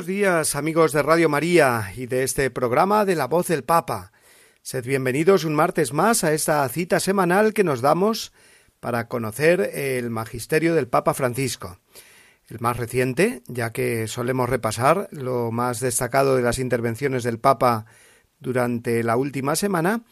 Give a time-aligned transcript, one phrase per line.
[0.00, 4.12] Buenos días amigos de Radio María y de este programa de la voz del Papa.
[4.62, 8.32] Sed bienvenidos un martes más a esta cita semanal que nos damos
[8.80, 11.80] para conocer el magisterio del Papa Francisco.
[12.48, 17.84] El más reciente, ya que solemos repasar lo más destacado de las intervenciones del Papa
[18.38, 20.04] durante la última semana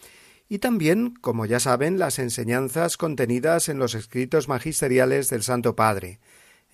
[0.50, 6.20] y también, como ya saben, las enseñanzas contenidas en los escritos magisteriales del Santo Padre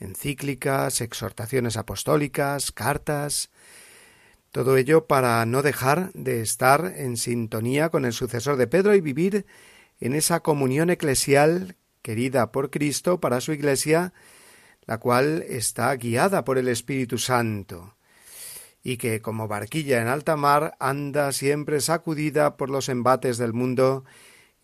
[0.04, 3.50] encíclicas, exhortaciones apostólicas, cartas,
[4.52, 9.00] todo ello para no dejar de estar en sintonía con el sucesor de Pedro y
[9.00, 9.46] vivir
[9.98, 14.12] en esa comunión eclesial querida por Cristo para su Iglesia,
[14.86, 17.96] la cual está guiada por el Espíritu Santo,
[18.82, 24.04] y que como barquilla en alta mar anda siempre sacudida por los embates del mundo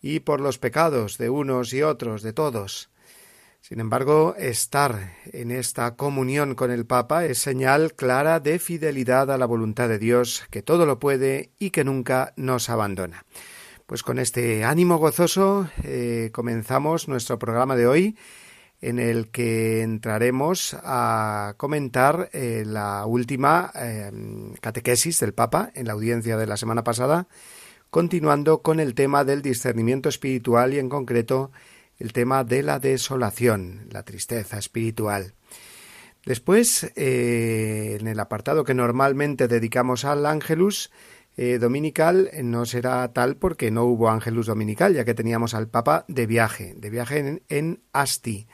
[0.01, 2.90] y por los pecados de unos y otros, de todos,
[3.61, 9.37] sin embargo, estar en esta comunión con el Papa es señal clara de fidelidad a
[9.37, 13.23] la voluntad de Dios, que todo lo puede y que nunca nos abandona.
[13.85, 18.17] Pues con este ánimo gozoso eh, comenzamos nuestro programa de hoy,
[18.81, 24.11] en el que entraremos a comentar eh, la última eh,
[24.59, 27.27] catequesis del Papa en la audiencia de la semana pasada,
[27.91, 31.51] continuando con el tema del discernimiento espiritual y en concreto
[32.01, 35.35] el tema de la desolación, la tristeza espiritual.
[36.25, 40.91] Después, eh, en el apartado que normalmente dedicamos al Ángelus
[41.37, 46.05] eh, Dominical, no será tal porque no hubo Ángelus Dominical, ya que teníamos al Papa
[46.07, 48.47] de viaje, de viaje en Asti,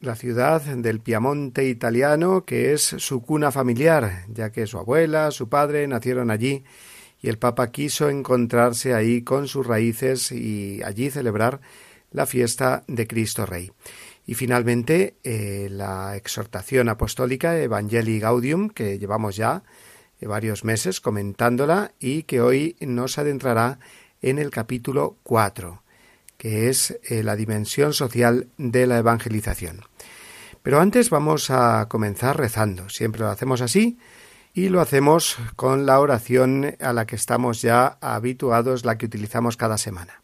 [0.00, 5.48] la ciudad del Piamonte italiano, que es su cuna familiar, ya que su abuela, su
[5.48, 6.64] padre nacieron allí,
[7.22, 11.62] y el Papa quiso encontrarse ahí con sus raíces y allí celebrar
[12.14, 13.70] la fiesta de Cristo Rey.
[14.24, 19.64] Y finalmente eh, la exhortación apostólica Evangelii Gaudium, que llevamos ya
[20.20, 23.80] eh, varios meses comentándola y que hoy nos adentrará
[24.22, 25.82] en el capítulo 4,
[26.38, 29.82] que es eh, la dimensión social de la evangelización.
[30.62, 32.88] Pero antes vamos a comenzar rezando.
[32.88, 33.98] Siempre lo hacemos así
[34.54, 39.58] y lo hacemos con la oración a la que estamos ya habituados, la que utilizamos
[39.58, 40.23] cada semana.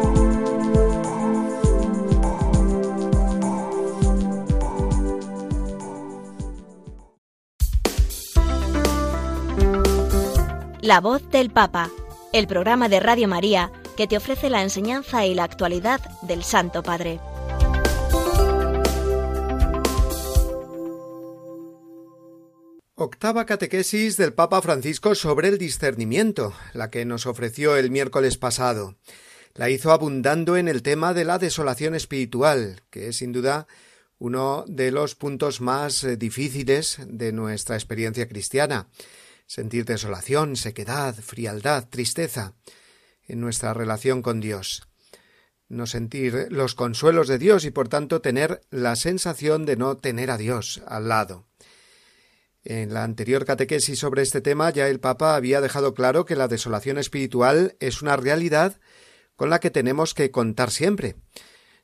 [10.91, 11.89] La voz del Papa,
[12.33, 16.83] el programa de Radio María que te ofrece la enseñanza y la actualidad del Santo
[16.83, 17.21] Padre.
[22.95, 28.97] Octava catequesis del Papa Francisco sobre el discernimiento, la que nos ofreció el miércoles pasado.
[29.53, 33.65] La hizo abundando en el tema de la desolación espiritual, que es sin duda
[34.19, 38.89] uno de los puntos más eh, difíciles de nuestra experiencia cristiana
[39.51, 42.53] sentir desolación, sequedad, frialdad, tristeza
[43.27, 44.87] en nuestra relación con Dios.
[45.67, 50.31] No sentir los consuelos de Dios y por tanto tener la sensación de no tener
[50.31, 51.49] a Dios al lado.
[52.63, 56.47] En la anterior catequesis sobre este tema ya el Papa había dejado claro que la
[56.47, 58.79] desolación espiritual es una realidad
[59.35, 61.17] con la que tenemos que contar siempre.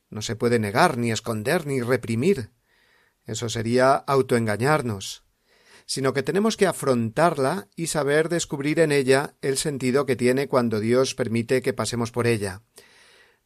[0.08, 2.48] no se puede negar, ni esconder, ni reprimir.
[3.26, 5.27] Eso sería autoengañarnos,
[5.88, 10.80] sino que tenemos que afrontarla y saber descubrir en ella el sentido que tiene cuando
[10.80, 12.60] Dios permite que pasemos por ella.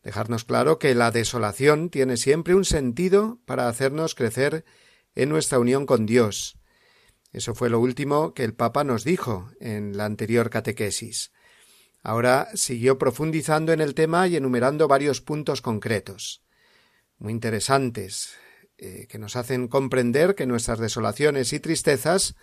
[0.03, 4.65] Dejarnos claro que la desolación tiene siempre un sentido para hacernos crecer
[5.15, 6.59] en nuestra unión con Dios.
[7.33, 11.31] Eso fue lo último que el Papa nos dijo en la anterior catequesis.
[12.03, 16.43] Ahora siguió profundizando en el tema y enumerando varios puntos concretos,
[17.19, 18.35] muy interesantes,
[18.85, 22.35] eh, que nos hacen comprender que nuestras desolaciones y tristezas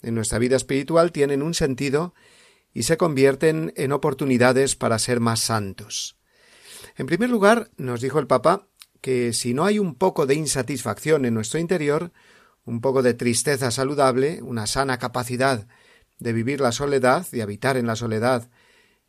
[0.00, 2.14] en nuestra vida espiritual tienen un sentido
[2.72, 6.16] y se convierten en oportunidades para ser más santos.
[6.96, 8.68] En primer lugar, nos dijo el Papa
[9.02, 12.10] que si no hay un poco de insatisfacción en nuestro interior,
[12.64, 15.68] un poco de tristeza saludable, una sana capacidad
[16.18, 18.48] de vivir la soledad, de habitar en la soledad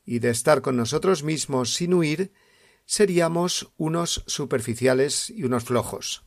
[0.04, 2.34] y de estar con nosotros mismos sin huir,
[2.86, 6.26] seríamos unos superficiales y unos flojos.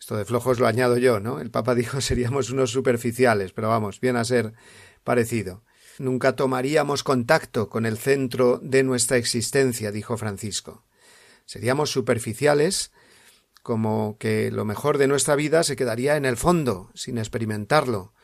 [0.00, 1.40] Esto de flojos lo añado yo, ¿no?
[1.40, 4.54] El Papa dijo seríamos unos superficiales, pero vamos, viene a ser
[5.04, 5.62] parecido.
[5.98, 10.84] Nunca tomaríamos contacto con el centro de nuestra existencia, dijo Francisco.
[11.44, 12.90] Seríamos superficiales,
[13.62, 18.14] como que lo mejor de nuestra vida se quedaría en el fondo, sin experimentarlo,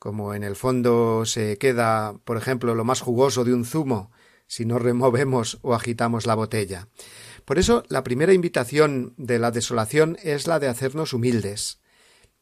[0.00, 4.10] como en el fondo se queda, por ejemplo, lo más jugoso de un zumo,
[4.48, 6.88] si no removemos o agitamos la botella.
[7.44, 11.80] Por eso, la primera invitación de la desolación es la de hacernos humildes.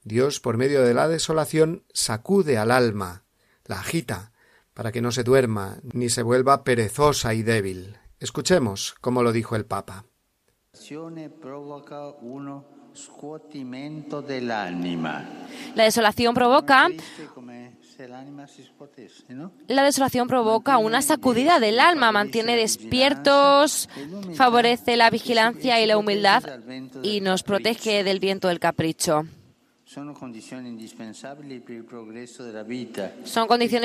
[0.04, 3.24] Dios, por medio de la desolación, sacude al alma,
[3.64, 4.32] la agita,
[4.74, 7.98] para que no se duerma ni se vuelva perezosa y débil.
[8.18, 10.06] Escuchemos cómo lo dijo el Papa.
[15.74, 16.88] La desolación provoca
[19.68, 23.88] la desolación provoca una sacudida del alma, mantiene despiertos,
[24.34, 26.42] favorece la vigilancia y la humildad
[27.02, 29.24] y nos protege del viento del capricho.
[29.84, 30.68] Son condiciones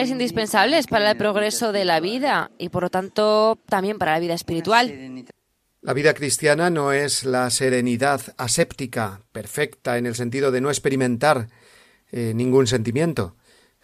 [0.09, 4.33] indispensables para el progreso de la vida y por lo tanto también para la vida
[4.33, 5.25] espiritual.
[5.81, 11.47] La vida cristiana no es la serenidad aséptica, perfecta, en el sentido de no experimentar
[12.11, 13.35] eh, ningún sentimiento.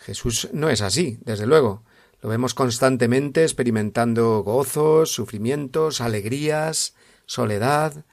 [0.05, 1.83] Jesús no es así, desde luego.
[2.21, 6.93] Lo vemos constantemente experimentando gozos, sufrimientos, alegrías,
[7.25, 8.05] soledad.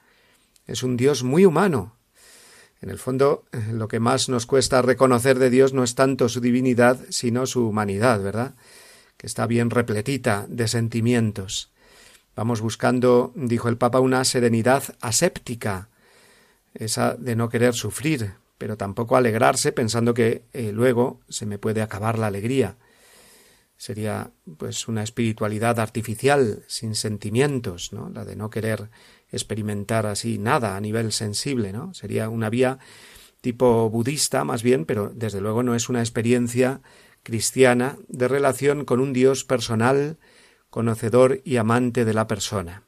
[0.67, 1.95] Es un Dios muy humano.
[2.81, 6.39] En el fondo, lo que más nos cuesta reconocer de Dios no es tanto su
[6.39, 8.55] divinidad, sino su humanidad, ¿verdad?
[9.17, 11.71] Que está bien repletita de sentimientos.
[12.35, 15.89] Vamos buscando, dijo el Papa, una serenidad aséptica,
[16.73, 21.81] esa de no querer sufrir, pero tampoco alegrarse pensando que eh, luego se me puede
[21.81, 22.77] acabar la alegría.
[23.75, 28.11] Sería pues una espiritualidad artificial, sin sentimientos, ¿no?
[28.11, 28.91] La de no querer
[29.31, 31.95] experimentar así nada a nivel sensible, ¿no?
[31.95, 32.77] Sería una vía
[33.41, 36.83] tipo budista más bien, pero desde luego no es una experiencia
[37.23, 40.19] cristiana de relación con un Dios personal,
[40.69, 42.83] conocedor y amante de la persona.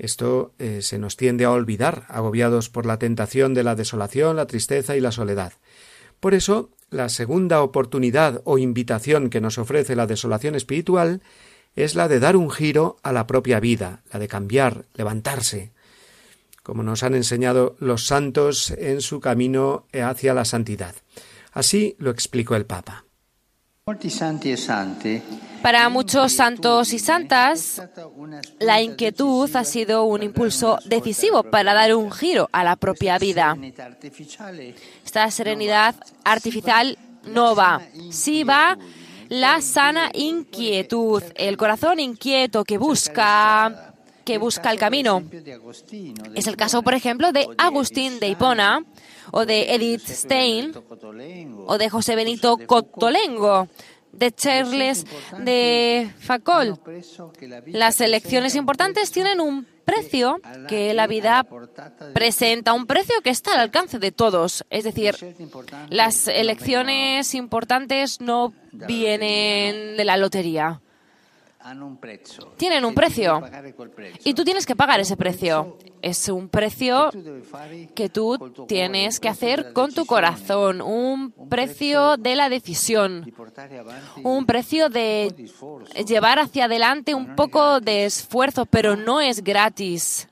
[0.00, 4.46] Esto eh, se nos tiende a olvidar, agobiados por la tentación de la desolación, la
[4.46, 5.52] tristeza y la soledad.
[6.20, 11.20] Por eso, la segunda oportunidad o invitación que nos ofrece la desolación espiritual
[11.76, 15.70] es la de dar un giro a la propia vida, la de cambiar, levantarse,
[16.62, 20.94] como nos han enseñado los santos en su camino hacia la santidad.
[21.52, 23.04] Así lo explicó el Papa.
[25.62, 27.82] Para muchos santos y santas,
[28.58, 33.56] la inquietud ha sido un impulso decisivo para dar un giro a la propia vida.
[35.04, 35.94] Esta serenidad
[36.24, 37.82] artificial no va.
[38.10, 38.78] Sí va
[39.28, 43.94] la sana inquietud, el corazón inquieto que busca
[44.24, 45.22] que busca el camino.
[46.34, 48.84] Es el caso, por ejemplo, de Agustín de Hipona,
[49.32, 50.72] o de Edith Stein,
[51.66, 53.68] o de José Benito Cotolengo,
[54.12, 55.06] de Charles
[55.38, 56.78] de Facol.
[57.66, 61.46] Las elecciones importantes tienen un precio que la vida
[62.14, 64.64] presenta, un precio que está al alcance de todos.
[64.70, 65.16] Es decir,
[65.88, 70.80] las elecciones importantes no vienen de la lotería
[72.56, 73.42] tienen un precio.
[74.24, 75.76] y tú tienes que pagar ese precio.
[76.02, 77.10] Es un precio
[77.94, 83.30] que tú tienes que hacer con tu corazón, un precio de la decisión,
[84.22, 85.34] un precio de
[86.06, 90.28] llevar hacia adelante un poco de esfuerzo, pero no es gratis.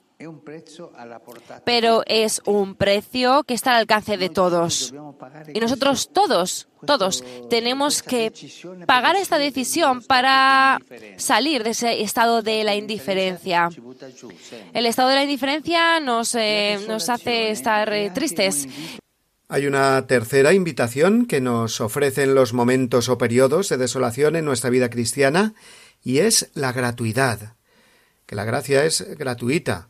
[1.64, 4.92] pero es un precio que está al alcance de todos.
[5.54, 8.32] Y nosotros todos, todos, tenemos que
[8.86, 10.78] pagar esta decisión para
[11.16, 13.68] salir de ese estado de la indiferencia.
[14.72, 18.68] El estado de la indiferencia nos, eh, nos hace estar eh, tristes.
[19.50, 24.68] Hay una tercera invitación que nos ofrecen los momentos o periodos de desolación en nuestra
[24.68, 25.54] vida cristiana
[26.04, 27.54] y es la gratuidad.
[28.26, 29.88] Que la gracia es gratuita.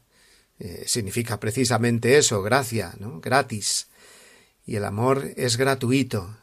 [0.60, 3.88] Eh, significa precisamente eso, gracia, gratis.
[4.64, 6.36] Y el amor es gratuito.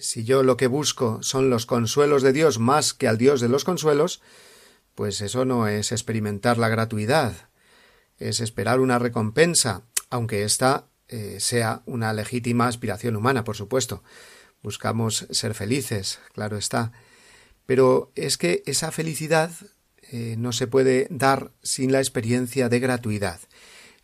[0.00, 3.48] Si yo lo que busco son los consuelos de Dios más que al Dios de
[3.48, 4.20] los consuelos,
[4.94, 7.48] pues eso no es experimentar la gratuidad,
[8.18, 14.02] es esperar una recompensa, aunque ésta eh, sea una legítima aspiración humana, por supuesto.
[14.62, 16.92] Buscamos ser felices, claro está.
[17.64, 19.52] Pero es que esa felicidad
[20.10, 23.40] eh, no se puede dar sin la experiencia de gratuidad.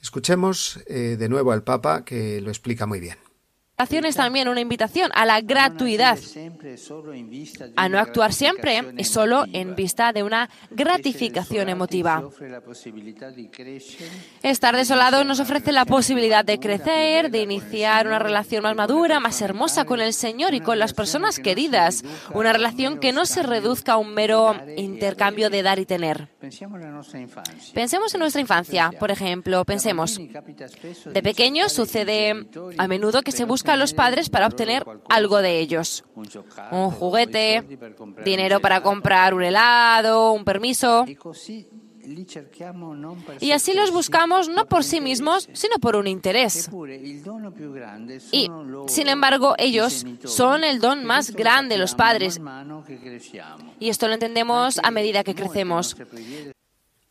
[0.01, 3.24] Escuchemos eh, de nuevo al Papa que lo explica muy bien
[3.77, 6.19] es también una invitación a la gratuidad,
[7.77, 12.23] a no actuar siempre y solo en vista de una gratificación emotiva.
[14.43, 19.43] Estar desolado nos ofrece la posibilidad de crecer, de iniciar una relación más madura, más
[19.43, 23.95] hermosa con el Señor y con las personas queridas, una relación que no se reduzca
[23.95, 26.29] a un mero intercambio de dar y tener.
[26.39, 32.47] Pensemos en nuestra infancia, por ejemplo, pensemos, de pequeños sucede
[32.79, 36.05] a menudo que se busca a los padres para obtener algo de ellos.
[36.71, 37.65] Un juguete,
[38.25, 41.07] dinero para comprar un helado, un permiso.
[43.41, 46.71] Y así los buscamos no por sí mismos, sino por un interés.
[48.31, 48.51] Y,
[48.89, 52.41] sin embargo, ellos son el don más grande, los padres.
[53.81, 55.97] Y esto lo entendemos a medida que crecemos.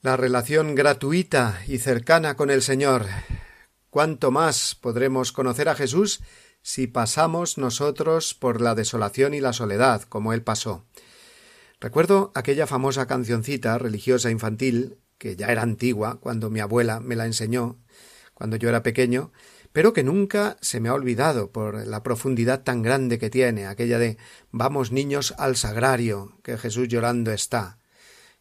[0.02, 3.06] La relación gratuita y cercana con el Señor.
[3.90, 6.20] ¿Cuánto más podremos conocer a Jesús
[6.64, 10.86] si pasamos nosotros por la desolación y la soledad, como él pasó.
[11.80, 17.26] Recuerdo aquella famosa cancioncita religiosa infantil, que ya era antigua cuando mi abuela me la
[17.26, 17.78] enseñó,
[18.34, 19.34] cuando yo era pequeño,
[19.74, 24.00] pero que nunca se me ha olvidado por la profundidad tan grande que tiene, aquella
[24.00, 24.18] de
[24.52, 27.80] Vamos niños al sagrario, que Jesús llorando está.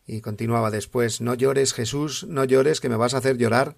[0.06, 3.76] Y continuaba después No llores, Jesús, no llores, que me vas a hacer llorar,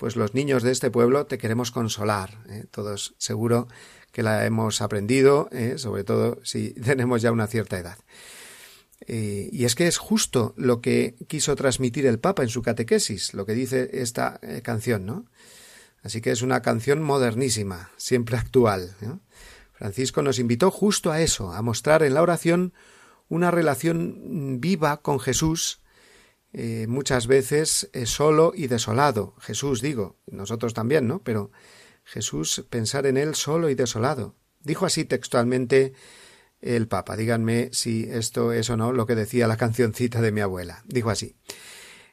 [0.00, 2.38] pues los niños de este pueblo te queremos consolar.
[2.48, 2.64] ¿eh?
[2.70, 3.68] Todos seguro
[4.12, 5.74] que la hemos aprendido, ¿eh?
[5.76, 7.98] sobre todo si tenemos ya una cierta edad.
[9.06, 13.34] Eh, y es que es justo lo que quiso transmitir el Papa en su catequesis,
[13.34, 15.26] lo que dice esta canción, ¿no?
[16.02, 18.96] Así que es una canción modernísima, siempre actual.
[19.74, 22.72] Francisco nos invitó justo a eso, a mostrar en la oración
[23.28, 25.80] una relación viva con Jesús,
[26.52, 29.34] eh, muchas veces es solo y desolado.
[29.40, 31.22] Jesús, digo, nosotros también, ¿no?
[31.22, 31.50] Pero
[32.04, 34.34] Jesús, pensar en él solo y desolado.
[34.60, 35.94] Dijo así textualmente
[36.60, 37.16] el Papa.
[37.16, 40.82] Díganme si esto es o no lo que decía la cancioncita de mi abuela.
[40.86, 41.36] Dijo así.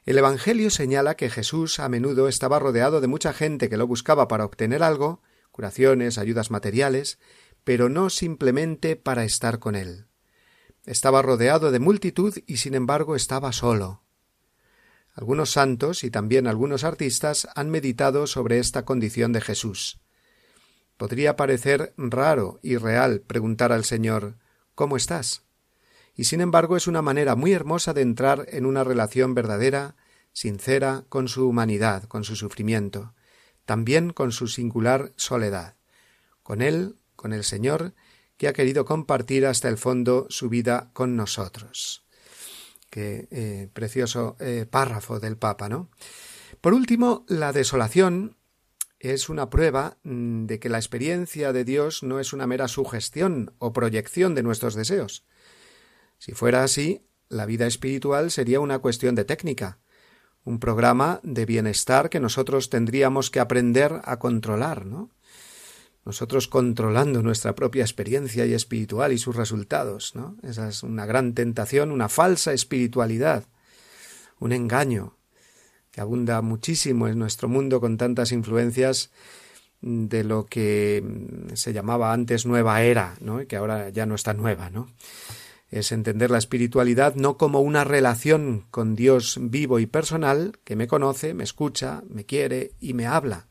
[0.06, 4.26] El Evangelio señala que Jesús a menudo estaba rodeado de mucha gente que lo buscaba
[4.26, 7.18] para obtener algo, curaciones, ayudas materiales,
[7.64, 10.06] pero no simplemente para estar con él.
[10.86, 14.02] Estaba rodeado de multitud y sin embargo estaba solo.
[15.18, 19.98] Algunos santos y también algunos artistas han meditado sobre esta condición de Jesús.
[20.96, 24.36] Podría parecer raro y real preguntar al Señor
[24.76, 25.42] ¿Cómo estás?
[26.14, 29.96] Y sin embargo es una manera muy hermosa de entrar en una relación verdadera,
[30.32, 33.12] sincera, con su humanidad, con su sufrimiento,
[33.64, 35.74] también con su singular soledad,
[36.44, 37.92] con Él, con el Señor,
[38.36, 42.04] que ha querido compartir hasta el fondo su vida con nosotros.
[42.90, 45.90] Qué eh, precioso eh, párrafo del Papa, ¿no?
[46.60, 48.36] Por último, la desolación
[48.98, 53.54] es una prueba mm, de que la experiencia de Dios no es una mera sugestión
[53.58, 55.26] o proyección de nuestros deseos.
[56.18, 59.78] Si fuera así, la vida espiritual sería una cuestión de técnica,
[60.44, 65.10] un programa de bienestar que nosotros tendríamos que aprender a controlar, ¿no?
[66.08, 70.38] Nosotros controlando nuestra propia experiencia y espiritual y sus resultados, ¿no?
[70.42, 73.44] Esa es una gran tentación, una falsa espiritualidad,
[74.38, 75.18] un engaño
[75.90, 79.10] que abunda muchísimo en nuestro mundo con tantas influencias
[79.82, 81.04] de lo que
[81.52, 83.46] se llamaba antes nueva era, ¿no?
[83.46, 84.88] que ahora ya no está nueva, ¿no?
[85.70, 90.86] Es entender la espiritualidad no como una relación con Dios vivo y personal que me
[90.86, 93.47] conoce, me escucha, me quiere y me habla,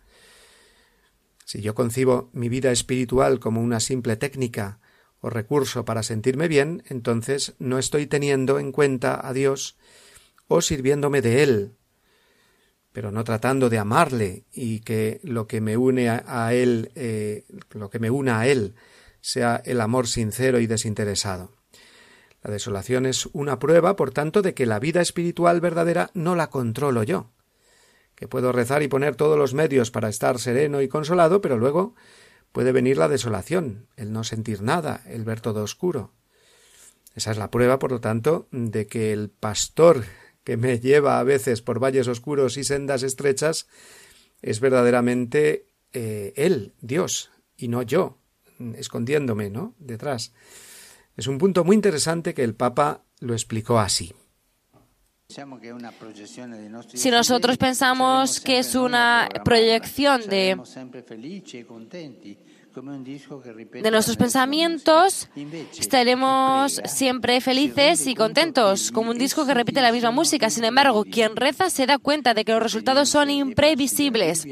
[1.48, 4.82] si yo concibo mi vida espiritual como una simple técnica
[5.22, 9.77] o recurso para sentirme bien, entonces no estoy teniendo en cuenta a Dios
[10.50, 11.74] o sirviéndome de Él.
[12.92, 17.89] pero no tratando de amarle y que lo que me une a, él, eh, lo
[17.89, 18.74] que me una a él,
[19.22, 21.54] sea el amor sincero y desinteresado.
[22.44, 26.50] La desolación es una prueba, por tanto, de que la vida espiritual verdadera no la
[26.50, 27.30] controlo yo,
[28.17, 31.93] que puedo rezar y poner todos los medios para estar sereno y consolado, pero luego
[32.51, 36.12] puede venir la desolación, el no sentir nada, el ver todo oscuro.
[37.13, 40.03] Esa es la prueba, por lo tanto, de que el pastor
[40.43, 43.67] que me lleva a veces por valles oscuros y sendas estrechas,
[44.41, 48.17] es verdaderamente eh, Él, Dios, y no yo,
[48.75, 49.75] escondiéndome, ¿no?
[49.77, 50.33] Detrás.
[51.15, 54.13] Es un punto muy interesante que el Papa lo explicó así.
[56.93, 60.57] Si nosotros pensamos que es una proyección de
[63.84, 65.29] de nuestros pensamientos,
[65.77, 70.50] estaremos siempre felices y contentos, como un disco que repite la misma música.
[70.50, 74.48] Sin embargo, quien reza se da cuenta de que los resultados son imprevisibles.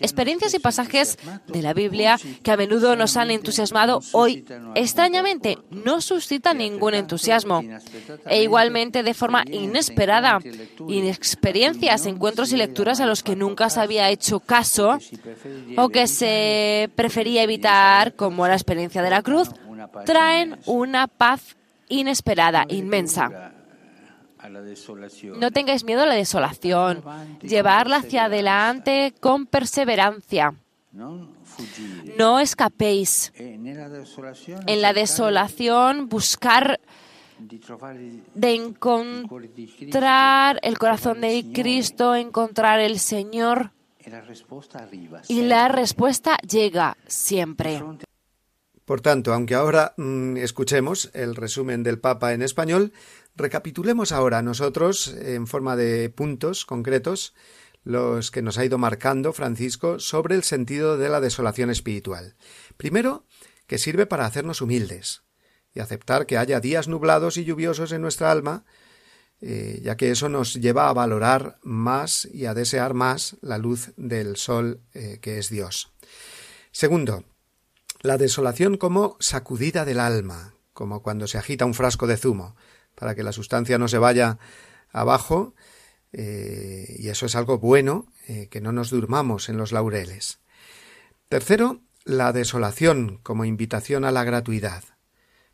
[0.00, 6.00] Experiencias y pasajes de la Biblia que a menudo nos han entusiasmado hoy, extrañamente, no
[6.00, 7.62] suscitan ningún entusiasmo.
[8.26, 10.38] E igualmente, de forma inesperada,
[10.88, 14.98] inexperiencias, encuentros y lecturas a los que nunca se había hecho caso
[15.76, 19.50] o que se prefería evitar, como la experiencia de la cruz,
[20.04, 21.56] traen una paz
[21.88, 23.53] inesperada, inmensa.
[25.36, 27.02] No tengáis miedo a la desolación.
[27.42, 30.54] Llevarla hacia adelante con perseverancia.
[30.92, 33.32] No escapéis.
[33.36, 36.80] En la desolación buscar
[38.34, 39.30] de encontrar
[40.62, 43.72] el corazón de Cristo, encontrar el Señor.
[45.28, 47.82] Y la respuesta llega siempre.
[48.84, 52.92] Por tanto, aunque ahora mm, escuchemos el resumen del Papa en español,
[53.36, 57.34] Recapitulemos ahora nosotros, en forma de puntos concretos,
[57.82, 62.36] los que nos ha ido marcando Francisco sobre el sentido de la desolación espiritual.
[62.76, 63.26] Primero,
[63.66, 65.22] que sirve para hacernos humildes
[65.74, 68.64] y aceptar que haya días nublados y lluviosos en nuestra alma,
[69.40, 73.92] eh, ya que eso nos lleva a valorar más y a desear más la luz
[73.96, 75.92] del sol eh, que es Dios.
[76.70, 77.24] Segundo,
[78.00, 82.54] la desolación como sacudida del alma, como cuando se agita un frasco de zumo
[82.94, 84.38] para que la sustancia no se vaya
[84.92, 85.54] abajo,
[86.12, 90.38] eh, y eso es algo bueno, eh, que no nos durmamos en los laureles.
[91.28, 94.84] Tercero, la desolación como invitación a la gratuidad,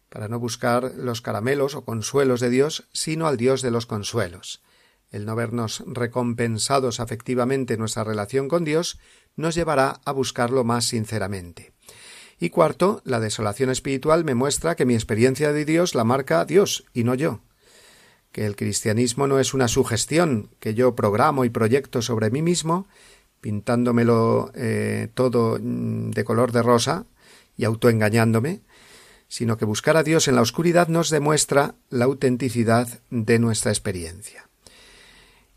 [0.09, 4.63] para no buscar los caramelos o consuelos de Dios, sino al Dios de los consuelos.
[5.11, 8.99] El no vernos recompensados afectivamente en nuestra relación con Dios
[9.37, 11.73] nos llevará a buscarlo más sinceramente.
[12.43, 16.87] Y cuarto, la desolación espiritual me muestra que mi experiencia de Dios la marca Dios
[16.95, 17.41] y no yo.
[18.33, 22.89] Que el cristianismo no es una sugestión que yo programo y proyecto sobre mí mismo,
[23.43, 27.05] pintándomelo eh, todo mm, de color de rosa
[27.59, 28.63] y autoengañándome,
[29.29, 34.49] sino que buscar a Dios en la oscuridad nos demuestra la autenticidad de nuestra experiencia.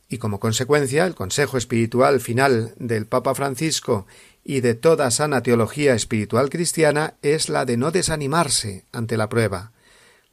[0.09, 4.05] Y como consecuencia, el consejo espiritual final del Papa Francisco
[4.43, 9.71] y de toda sana teología espiritual cristiana es la de no desanimarse ante la prueba,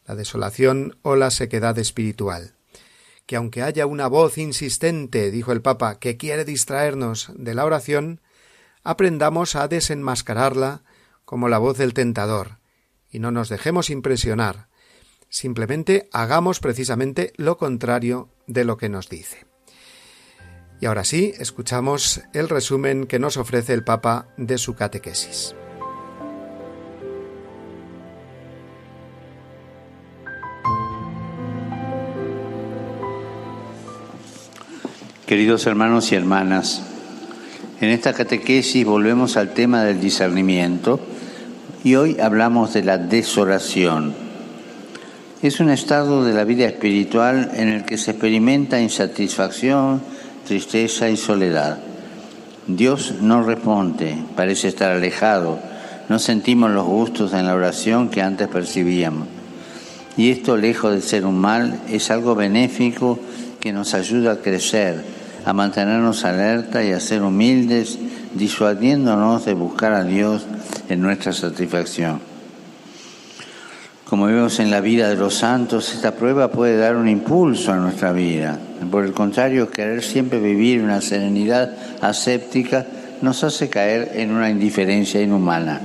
[0.07, 2.55] la desolación o la sequedad espiritual.
[3.27, 8.21] Que aunque haya una voz insistente, dijo el Papa, que quiere distraernos de la oración,
[8.83, 10.83] aprendamos a desenmascararla
[11.25, 12.59] como la voz del tentador,
[13.13, 14.67] y no nos dejemos impresionar,
[15.29, 19.50] simplemente hagamos precisamente lo contrario de lo que nos dice.
[20.81, 25.55] Y ahora sí, escuchamos el resumen que nos ofrece el Papa de su catequesis.
[35.27, 36.83] Queridos hermanos y hermanas,
[37.83, 40.99] en esta catequesis volvemos al tema del discernimiento
[41.85, 44.15] y hoy hablamos de la desolación.
[45.43, 50.03] Es un estado de la vida espiritual en el que se experimenta insatisfacción,
[50.51, 51.79] tristeza y soledad.
[52.67, 55.61] Dios no responde, parece estar alejado,
[56.09, 59.29] no sentimos los gustos en la oración que antes percibíamos.
[60.17, 63.17] Y esto, lejos de ser un mal, es algo benéfico
[63.61, 65.05] que nos ayuda a crecer,
[65.45, 68.01] a mantenernos alerta y a ser humildes,
[68.35, 70.47] disuadiéndonos de buscar a Dios
[70.89, 72.30] en nuestra satisfacción.
[74.11, 77.77] Como vemos en la vida de los santos, esta prueba puede dar un impulso a
[77.77, 78.59] nuestra vida.
[78.91, 82.85] Por el contrario, querer siempre vivir una serenidad aséptica
[83.23, 85.81] nos hace caer en una indiferencia inhumana.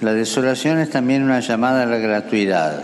[0.00, 2.82] La desolación es también una llamada a la gratuidad,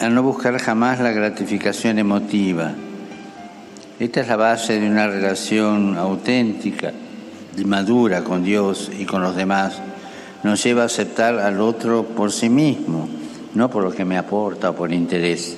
[0.00, 2.72] a no buscar jamás la gratificación emotiva.
[4.00, 6.90] Esta es la base de una relación auténtica
[7.56, 9.80] y madura con Dios y con los demás.
[10.46, 13.08] Nos lleva a aceptar al otro por sí mismo,
[13.54, 15.56] no por lo que me aporta o por interés.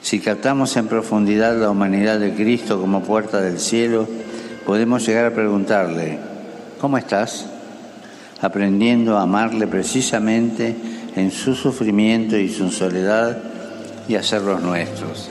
[0.00, 4.08] Si captamos en profundidad la humanidad de Cristo como puerta del cielo,
[4.66, 6.18] podemos llegar a preguntarle,
[6.80, 7.46] ¿cómo estás?
[8.40, 10.74] Aprendiendo a amarle precisamente
[11.14, 13.38] en su sufrimiento y su soledad
[14.08, 15.30] y hacerlos nuestros.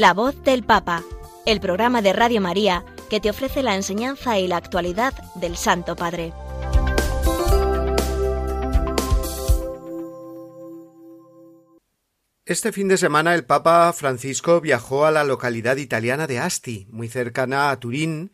[0.00, 1.04] La voz del Papa,
[1.44, 5.94] el programa de Radio María que te ofrece la enseñanza y la actualidad del Santo
[5.94, 6.32] Padre.
[12.46, 17.08] Este fin de semana el Papa Francisco viajó a la localidad italiana de Asti, muy
[17.08, 18.32] cercana a Turín,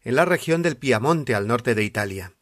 [0.00, 2.32] en la región del Piamonte, al norte de Italia.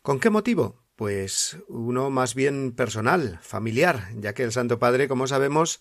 [0.00, 0.80] ¿Con qué motivo?
[0.94, 5.80] Pues uno más bien personal, familiar, ya que el Santo Padre, como sabemos,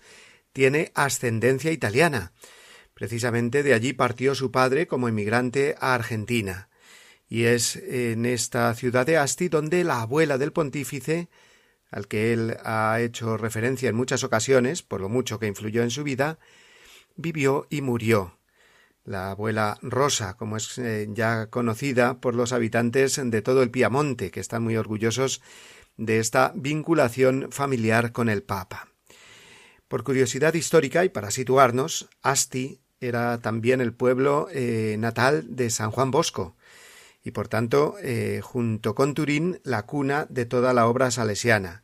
[0.54, 2.34] tiene ascendencia italiana.
[2.94, 6.70] Precisamente de allí partió su padre como emigrante a Argentina.
[7.28, 11.30] Y es en esta ciudad de Asti donde la abuela del pontífice,
[11.90, 15.92] al que él ha hecho referencia en muchas ocasiones, por lo mucho que influyó en
[15.92, 16.40] su vida,
[17.16, 18.38] vivió y murió.
[19.04, 24.30] La abuela Rosa, como es eh, ya conocida por los habitantes de todo el Piamonte,
[24.30, 25.42] que están muy orgullosos
[25.98, 28.91] de esta vinculación familiar con el Papa.
[29.92, 35.92] Por curiosidad histórica y para situarnos, Asti era también el pueblo eh, natal de San
[35.92, 36.56] Juan Bosco
[37.26, 41.84] y por tanto, eh, junto con Turín, la cuna de toda la obra salesiana.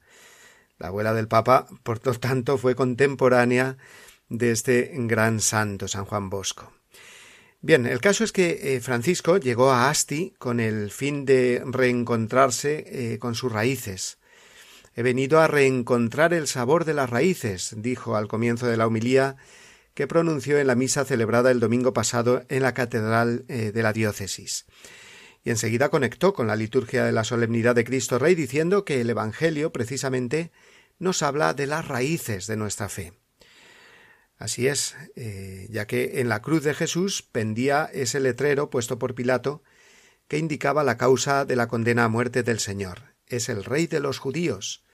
[0.80, 3.78] La abuela del Papa, por lo tanto, fue contemporánea
[4.30, 6.72] de este gran santo, San Juan Bosco.
[7.60, 13.18] Bien, el caso es que eh, Francisco llegó a Asti con el fin de reencontrarse
[13.20, 14.18] con sus raíces,
[14.98, 19.36] He venido a reencontrar el sabor de las raíces, dijo al comienzo de la homilía
[19.94, 23.94] que pronunció en la misa celebrada el domingo pasado en la catedral eh, de la
[23.94, 24.66] diócesis.
[25.44, 29.12] Y enseguida conectó con la liturgia de la solemnidad de Cristo Rey diciendo que el
[29.12, 30.52] Evangelio precisamente
[30.98, 33.14] nos habla de las raíces de nuestra fe.
[34.40, 39.14] Así es, eh, ya que en la cruz de Jesús pendía ese letrero puesto por
[39.14, 39.62] Pilato
[40.28, 43.14] que indicaba la causa de la condena a muerte del Señor.
[43.28, 44.87] Es el Rey de los judíos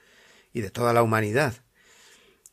[0.54, 1.64] y de toda la humanidad.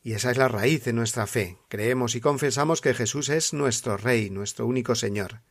[0.03, 1.59] Y esa es la raíz de nuestra fe.
[1.69, 5.41] Creemos y confesamos que Jesús es nuestro Rey, nuestro único Señor.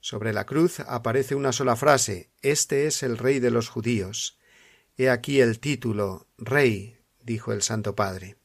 [0.00, 4.38] Sobre la cruz aparece una sola frase Este es el Rey de los judíos.
[4.96, 8.36] He aquí el título Rey, dijo el Santo Padre.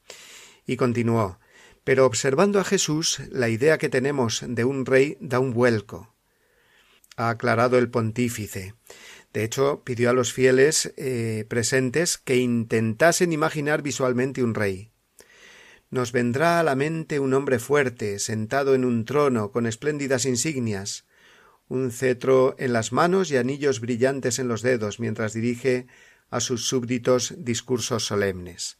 [0.66, 1.40] Y continuó
[1.82, 6.14] Pero observando a Jesús, la idea que tenemos de un rey da un vuelco.
[7.16, 8.74] Ha aclarado el pontífice.
[9.36, 14.92] De hecho, pidió a los fieles eh, presentes que intentasen imaginar visualmente un rey.
[15.90, 21.04] Nos vendrá a la mente un hombre fuerte, sentado en un trono, con espléndidas insignias,
[21.68, 25.86] un cetro en las manos y anillos brillantes en los dedos, mientras dirige
[26.30, 28.78] a sus súbditos discursos solemnes.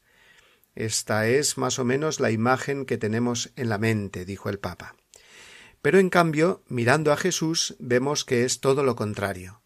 [0.74, 4.96] Esta es más o menos la imagen que tenemos en la mente, dijo el Papa.
[5.82, 9.60] Pero en cambio, mirando a Jesús, vemos que es todo lo contrario.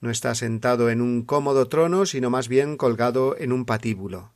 [0.00, 4.32] No está sentado en un cómodo trono, sino más bien colgado en un patíbulo.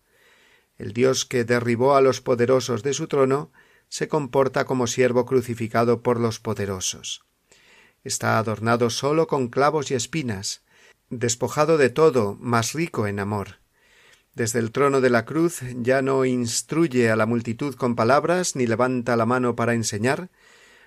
[0.76, 3.52] El Dios que derribó a los poderosos de su trono
[3.88, 7.24] se comporta como siervo crucificado por los poderosos.
[8.04, 10.62] Está adornado sólo con clavos y espinas,
[11.10, 13.60] despojado de todo, más rico en amor.
[14.34, 18.66] Desde el trono de la cruz ya no instruye a la multitud con palabras ni
[18.66, 20.30] levanta la mano para enseñar,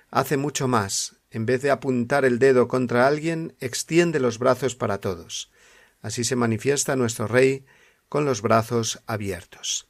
[0.09, 5.01] hace mucho más, en vez de apuntar el dedo contra alguien, extiende los brazos para
[5.01, 5.51] todos.
[5.99, 7.65] Así se manifiesta nuestro Rey
[8.07, 9.89] con los brazos abiertos.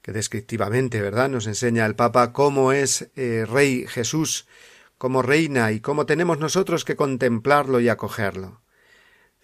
[0.00, 4.48] Que descriptivamente, ¿verdad?, nos enseña el Papa cómo es eh, Rey Jesús,
[4.96, 8.62] cómo reina y cómo tenemos nosotros que contemplarlo y acogerlo.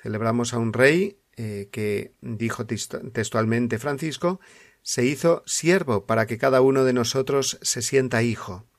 [0.02, 4.40] Celebramos a un Rey eh, que, dijo textualmente Francisco,
[4.80, 8.69] se hizo siervo para que cada uno de nosotros se sienta hijo,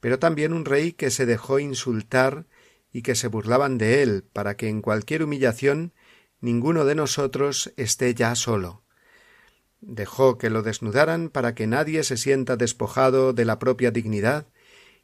[0.00, 2.46] pero también un rey que se dejó insultar
[2.92, 5.92] y que se burlaban de él, para que en cualquier humillación
[6.40, 8.82] ninguno de nosotros esté ya solo.
[9.80, 14.46] Dejó que lo desnudaran para que nadie se sienta despojado de la propia dignidad,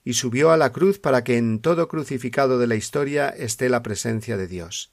[0.05, 3.83] y subió a la cruz para que en todo crucificado de la historia esté la
[3.83, 4.93] presencia de Dios.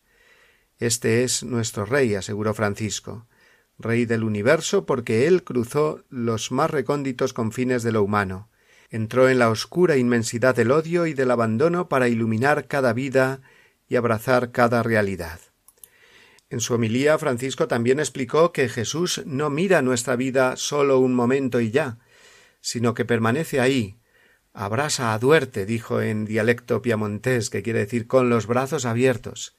[0.80, 3.28] Este es nuestro Rey, aseguró Francisco,
[3.78, 8.50] Rey del universo porque Él cruzó los más recónditos confines de lo humano,
[8.92, 13.42] entró en la oscura inmensidad del odio y del abandono para iluminar cada vida
[13.88, 15.40] y abrazar cada realidad.
[16.50, 21.62] En su homilía Francisco también explicó que Jesús no mira nuestra vida solo un momento
[21.62, 22.00] y ya,
[22.60, 23.98] sino que permanece ahí,
[24.54, 29.56] abrasa a duerte, dijo en dialecto piamontés, que quiere decir con los brazos abiertos,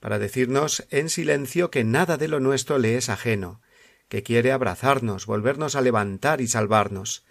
[0.00, 3.60] para decirnos en silencio que nada de lo nuestro le es ajeno,
[4.08, 7.24] que quiere abrazarnos, volvernos a levantar y salvarnos,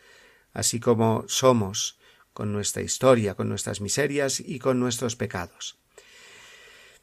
[0.57, 1.99] así como somos,
[2.33, 5.77] con nuestra historia, con nuestras miserias y con nuestros pecados.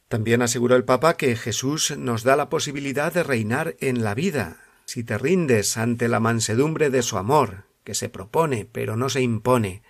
[0.09, 4.59] También aseguró el Papa que Jesús nos da la posibilidad de reinar en la vida,
[4.83, 9.21] si te rindes ante la mansedumbre de su amor, que se propone, pero no se
[9.21, 9.83] impone.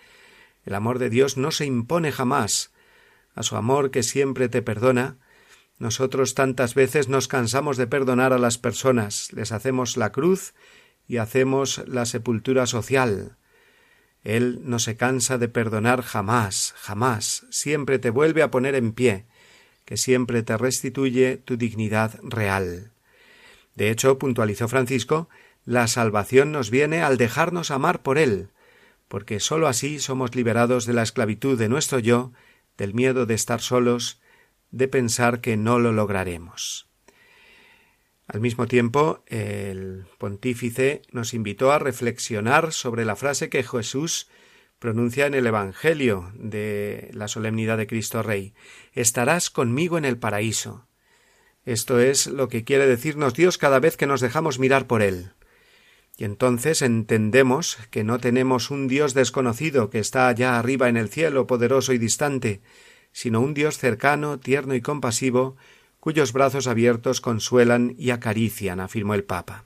[0.64, 2.72] El amor de Dios no se impone jamás.
[3.34, 5.18] A su amor que siempre te perdona,
[5.80, 10.54] nosotros tantas veces nos cansamos de perdonar a las personas, les hacemos la cruz
[11.08, 13.38] y hacemos la sepultura social.
[14.26, 19.26] Él no se cansa de perdonar jamás, jamás, siempre te vuelve a poner en pie,
[19.86, 22.92] que siempre te restituye tu dignidad real.
[23.76, 25.30] De hecho, puntualizó Francisco,
[25.64, 28.50] la salvación nos viene al dejarnos amar por Él,
[29.08, 32.34] porque sólo así somos liberados de la esclavitud de nuestro yo,
[32.80, 34.22] del miedo de estar solos,
[34.72, 36.90] de pensar que no lo lograremos.
[38.28, 44.28] Al mismo tiempo, el pontífice nos invitó a reflexionar sobre la frase que Jesús
[44.80, 48.54] pronuncia en el Evangelio de la solemnidad de Cristo Rey
[48.94, 50.88] Estarás conmigo en el paraíso.
[51.66, 55.32] Esto es lo que quiere decirnos Dios cada vez que nos dejamos mirar por Él.
[56.18, 61.10] Y entonces entendemos que no tenemos un Dios desconocido que está allá arriba en el
[61.10, 62.62] cielo, poderoso y distante,
[63.12, 65.58] sino un Dios cercano, tierno y compasivo,
[66.06, 69.66] cuyos brazos abiertos consuelan y acarician, afirmó el Papa.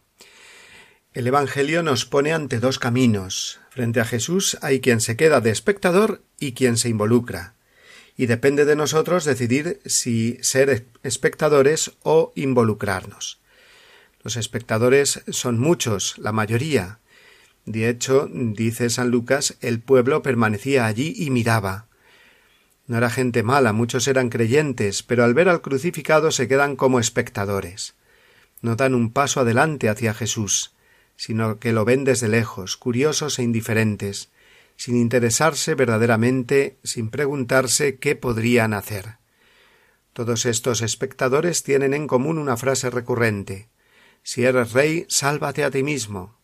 [1.12, 3.60] El Evangelio nos pone ante dos caminos.
[3.72, 7.56] Frente a Jesús hay quien se queda de espectador y quien se involucra.
[8.16, 13.42] Y depende de nosotros decidir si ser espectadores o involucrarnos.
[14.24, 17.00] Los espectadores son muchos, la mayoría.
[17.66, 21.89] De hecho, dice San Lucas, el pueblo permanecía allí y miraba.
[22.90, 27.00] No era gente mala, muchos eran creyentes, pero al ver al crucificado se quedan como
[27.00, 27.96] espectadores.
[28.62, 30.74] No dan un paso adelante hacia Jesús
[31.20, 34.30] sino que lo ven desde lejos, curiosos e indiferentes,
[34.78, 39.18] sin interesarse verdaderamente, sin preguntarse qué podrían hacer.
[40.14, 43.68] Todos estos espectadores tienen en común una frase recurrente
[44.24, 46.40] Si eres rey, sálvate a ti mismo.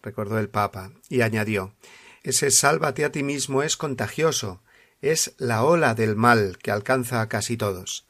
[0.00, 1.74] recordó el Papa, y añadió
[2.22, 4.62] Ese sálvate a ti mismo es contagioso,
[5.00, 8.06] es la ola del mal que alcanza a casi todos.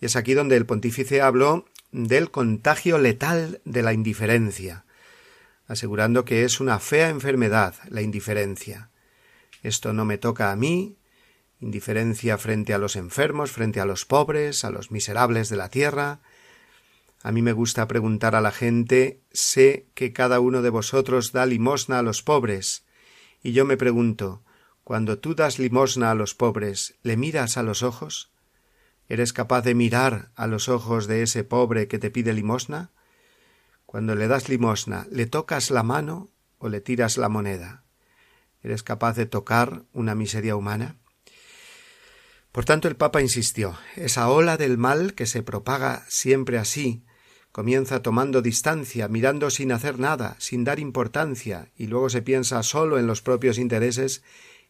[0.00, 4.84] Y es aquí donde el pontífice habló del contagio letal de la indiferencia,
[5.66, 8.90] asegurando que es una fea enfermedad la indiferencia.
[9.62, 10.96] Esto no me toca a mí,
[11.60, 16.20] indiferencia frente a los enfermos, frente a los pobres, a los miserables de la tierra.
[17.22, 21.46] A mí me gusta preguntar a la gente sé que cada uno de vosotros da
[21.46, 22.84] limosna a los pobres,
[23.42, 24.42] y yo me pregunto
[24.86, 28.30] cuando tú das limosna a los pobres, ¿le miras a los ojos?
[29.08, 32.92] ¿Eres capaz de mirar a los ojos de ese pobre que te pide limosna?
[33.84, 37.82] Cuando le das limosna, ¿le tocas la mano o le tiras la moneda?
[38.62, 40.94] ¿Eres capaz de tocar una miseria humana?
[42.52, 47.02] Por tanto, el Papa insistió esa ola del mal que se propaga siempre así,
[47.50, 53.00] comienza tomando distancia, mirando sin hacer nada, sin dar importancia, y luego se piensa solo
[53.00, 54.22] en los propios intereses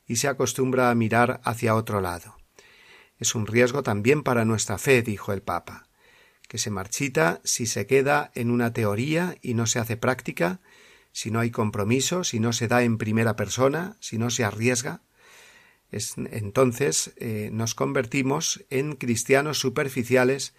[0.07, 2.37] y se acostumbra a mirar hacia otro lado.
[3.19, 5.87] Es un riesgo también para nuestra fe, dijo el Papa
[6.49, 10.61] que se marchita si se queda en una teoría y no se hace práctica,
[11.13, 15.03] si no hay compromiso, si no se da en primera persona, si no se arriesga,
[15.91, 20.55] es, entonces eh, nos convertimos en cristianos superficiales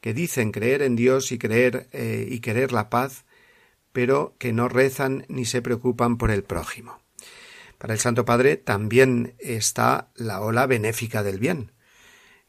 [0.00, 3.24] que dicen creer en Dios y creer eh, y querer la paz,
[3.92, 7.03] pero que no rezan ni se preocupan por el prójimo.
[7.84, 11.72] Para el Santo Padre también está la ola benéfica del bien.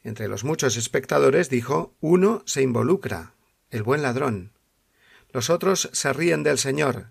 [0.01, 3.33] Entre los muchos espectadores, dijo, uno se involucra,
[3.69, 4.53] el buen ladrón.
[5.33, 7.07] Los otros se ríen del Señor.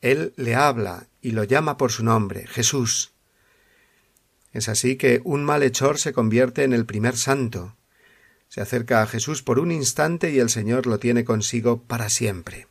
[0.00, 3.12] Él le habla y lo llama por su nombre, Jesús.
[4.52, 7.76] Es así que un malhechor se convierte en el primer santo.
[8.48, 12.66] Se acerca a Jesús por un instante y el Señor lo tiene consigo para siempre.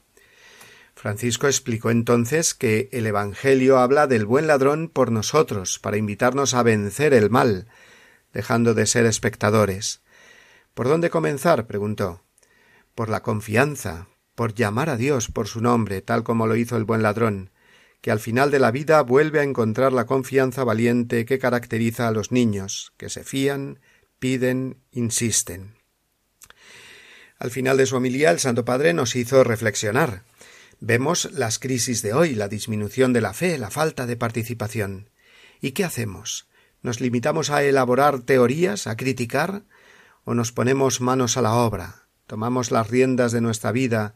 [1.02, 6.62] Francisco explicó entonces que el Evangelio habla del buen ladrón por nosotros, para invitarnos a
[6.62, 7.66] vencer el mal,
[8.34, 10.04] dejando de ser espectadores.
[10.76, 11.66] ¿Por dónde comenzar?
[11.66, 12.22] preguntó.
[12.94, 16.84] Por la confianza, por llamar a Dios por su nombre, tal como lo hizo el
[16.84, 17.50] buen ladrón,
[18.02, 22.12] que al final de la vida vuelve a encontrar la confianza valiente que caracteriza a
[22.12, 23.80] los niños, que se fían,
[24.20, 25.78] piden, insisten.
[27.40, 30.26] Al final de su homilía el Santo Padre nos hizo reflexionar.
[30.84, 35.12] Vemos las crisis de hoy, la disminución de la fe, la falta de participación.
[35.62, 36.50] ¿Y qué hacemos?
[36.82, 39.62] ¿Nos limitamos a elaborar teorías, a criticar?
[40.24, 44.16] ¿O nos ponemos manos a la obra, tomamos las riendas de nuestra vida,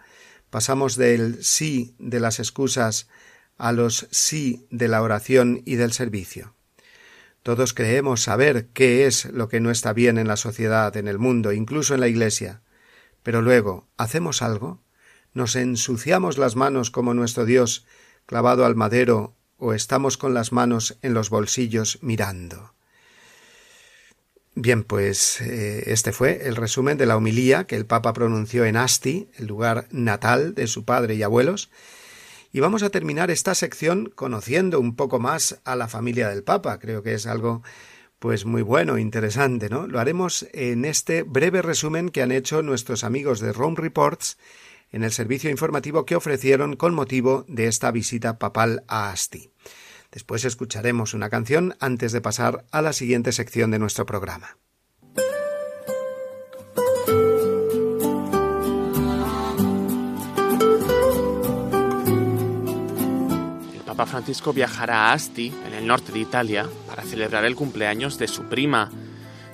[0.49, 3.09] pasamos del sí de las excusas
[3.59, 6.55] a los sí de la oración y del servicio.
[7.43, 11.19] Todos creemos saber qué es lo que no está bien en la sociedad, en el
[11.19, 12.63] mundo, incluso en la Iglesia.
[13.21, 14.81] Pero luego, ¿hacemos algo?
[15.35, 17.85] ¿Nos ensuciamos las manos como nuestro Dios
[18.25, 22.73] clavado al madero o estamos con las manos en los bolsillos mirando?
[24.55, 28.77] Bien, pues eh, este fue el resumen de la homilía que el Papa pronunció en
[28.77, 31.69] Asti, el lugar natal de su padre y abuelos,
[32.53, 36.79] y vamos a terminar esta sección conociendo un poco más a la familia del Papa.
[36.79, 37.61] Creo que es algo
[38.19, 39.85] pues muy bueno, interesante, ¿no?
[39.85, 44.37] Lo haremos en este breve resumen que han hecho nuestros amigos de Rome Reports
[44.95, 49.51] en el servicio informativo que ofrecieron con motivo de esta visita papal a Asti.
[50.09, 54.57] Después escucharemos una canción antes de pasar a la siguiente sección de nuestro programa.
[63.73, 68.17] El Papa Francisco viajará a Asti, en el norte de Italia, para celebrar el cumpleaños
[68.17, 68.89] de su prima.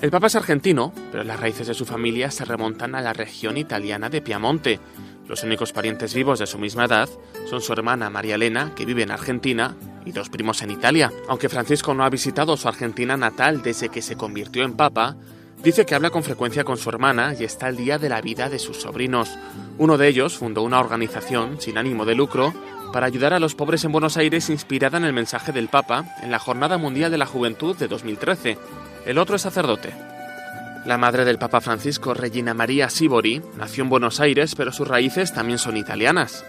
[0.01, 3.57] El Papa es argentino, pero las raíces de su familia se remontan a la región
[3.57, 4.79] italiana de Piamonte.
[5.27, 7.09] Los únicos parientes vivos de su misma edad
[7.49, 11.11] son su hermana María Elena, que vive en Argentina, y dos primos en Italia.
[11.27, 15.15] Aunque Francisco no ha visitado su Argentina natal desde que se convirtió en papa,
[15.63, 18.49] dice que habla con frecuencia con su hermana y está al día de la vida
[18.49, 19.37] de sus sobrinos.
[19.77, 22.53] Uno de ellos fundó una organización sin ánimo de lucro
[22.91, 26.31] para ayudar a los pobres en Buenos Aires inspirada en el mensaje del Papa en
[26.31, 28.57] la Jornada Mundial de la Juventud de 2013.
[29.05, 30.10] El otro es sacerdote.
[30.85, 35.31] La madre del Papa Francisco, Regina María Sibori, nació en Buenos Aires, pero sus raíces
[35.31, 36.43] también son italianas.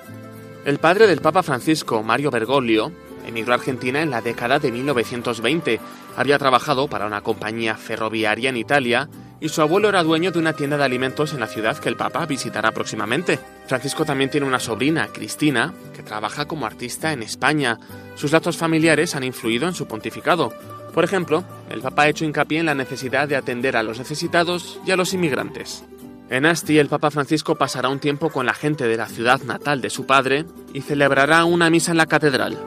[0.65, 2.93] El padre del Papa Francisco, Mario Bergoglio,
[3.27, 5.81] emigró a Argentina en la década de 1920.
[6.17, 10.55] Había trabajado para una compañía ferroviaria en Italia y su abuelo era dueño de una
[10.55, 13.39] tienda de alimentos en la ciudad que el Papa visitará próximamente.
[13.67, 17.79] Francisco también tiene una sobrina, Cristina, que trabaja como artista en España.
[18.15, 20.55] Sus datos familiares han influido en su pontificado.
[20.93, 24.81] Por ejemplo, el Papa ha hecho hincapié en la necesidad de atender a los necesitados
[24.87, 25.85] y a los inmigrantes.
[26.29, 29.81] En Asti, el Papa Francisco pasará un tiempo con la gente de la ciudad natal
[29.81, 32.59] de su padre y celebrará una misa en la catedral.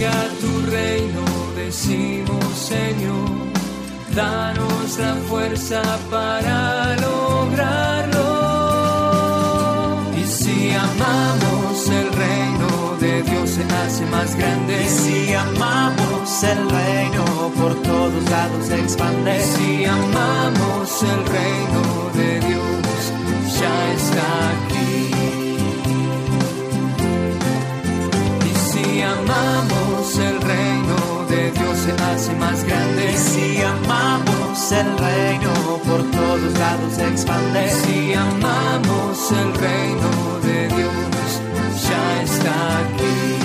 [0.00, 1.24] Venga tu reino,
[1.54, 3.28] decimos Señor,
[4.16, 8.24] danos la fuerza para lograrlo.
[10.16, 12.40] Y si amamos el reino,
[14.10, 14.84] más grande.
[14.84, 19.36] Y si amamos el reino, por todos lados se expande.
[19.36, 21.82] Y si amamos el reino
[22.14, 23.12] de Dios,
[23.60, 24.28] ya está
[24.64, 25.10] aquí.
[28.48, 29.69] Y si amamos
[31.96, 33.12] se hace más grande.
[33.12, 35.52] Y si amamos el reino,
[35.86, 37.66] por todos lados se expande.
[37.66, 41.42] Y si amamos el reino de Dios,
[41.88, 43.39] ya está aquí.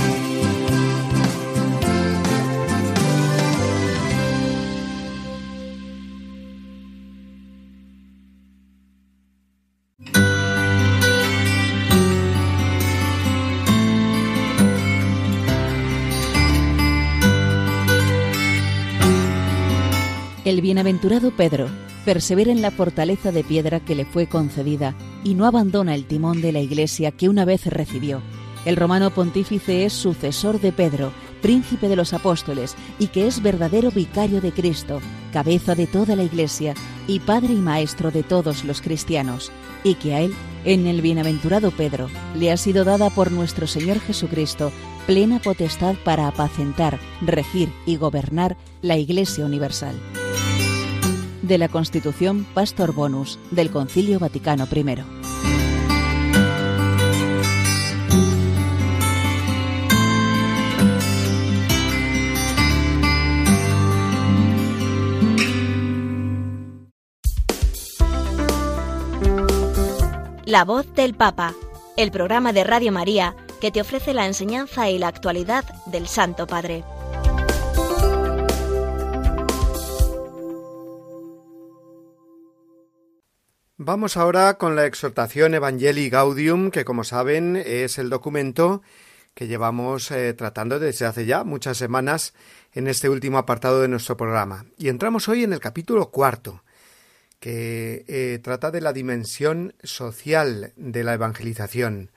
[20.56, 21.68] El bienaventurado Pedro
[22.06, 26.40] persevera en la fortaleza de piedra que le fue concedida y no abandona el timón
[26.40, 28.22] de la iglesia que una vez recibió.
[28.64, 33.92] El romano pontífice es sucesor de Pedro, príncipe de los apóstoles, y que es verdadero
[33.92, 35.02] vicario de Cristo,
[35.34, 36.74] cabeza de toda la iglesia
[37.06, 39.52] y padre y maestro de todos los cristianos,
[39.84, 40.34] y que a él,
[40.64, 44.72] en el bienaventurado Pedro, le ha sido dada por nuestro Señor Jesucristo
[45.06, 49.96] plena potestad para apacentar, regir y gobernar la Iglesia Universal
[51.48, 54.86] de la Constitución Pastor Bonus del Concilio Vaticano I.
[70.46, 71.54] La voz del Papa,
[71.98, 76.48] el programa de Radio María que te ofrece la enseñanza y la actualidad del Santo
[76.48, 76.84] Padre.
[83.88, 88.82] Vamos ahora con la exhortación Evangelii Gaudium, que como saben es el documento
[89.36, 92.34] que llevamos eh, tratando desde hace ya muchas semanas
[92.74, 94.66] en este último apartado de nuestro programa.
[94.80, 96.64] Y entramos hoy en el capítulo cuarto,
[97.40, 102.10] que eh, trata de la dimensión social de la evangelización,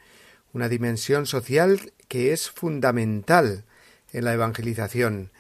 [0.55, 3.67] una dimensión social que es fundamental
[4.15, 5.33] en la evangelización.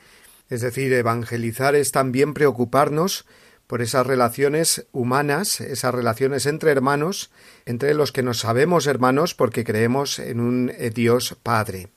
[0.50, 3.24] Es decir, evangelizar es también preocuparnos
[3.68, 7.30] por esas relaciones humanas, esas relaciones entre hermanos,
[7.66, 11.88] entre los que nos sabemos hermanos porque creemos en un eh, Dios Padre.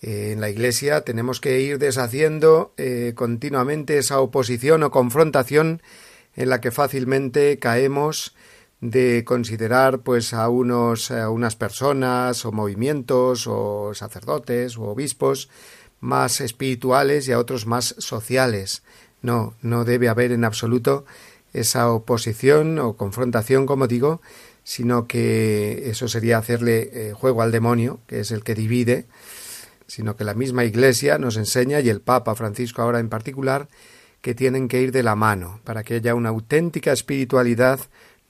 [0.00, 5.82] Eh, en la Iglesia tenemos que ir deshaciendo eh, continuamente esa oposición o confrontación
[6.34, 8.34] en la que fácilmente caemos
[8.80, 15.50] de considerar pues a unos a unas personas o movimientos o sacerdotes o obispos
[16.00, 18.82] más espirituales y a otros más sociales
[19.26, 21.04] no, no debe haber en absoluto
[21.52, 24.22] esa oposición o confrontación, como digo,
[24.62, 29.06] sino que eso sería hacerle eh, juego al demonio, que es el que divide,
[29.86, 33.68] sino que la misma Iglesia nos enseña, y el Papa Francisco ahora en particular,
[34.20, 35.60] que tienen que ir de la mano.
[35.64, 37.80] Para que haya una auténtica espiritualidad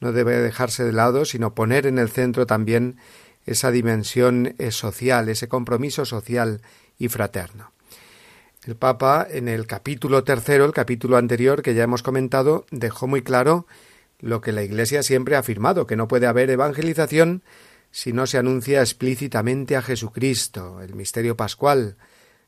[0.01, 2.97] no debe dejarse de lado, sino poner en el centro también
[3.45, 6.61] esa dimensión eh, social, ese compromiso social
[6.99, 7.76] y fraterno.
[8.67, 13.23] El Papa, en el capítulo tercero, el capítulo anterior que ya hemos comentado, dejó muy
[13.23, 13.65] claro
[14.19, 17.45] lo que la Iglesia siempre ha afirmado, que no puede haber evangelización
[17.93, 21.97] si no se anuncia explícitamente a Jesucristo, el misterio pascual.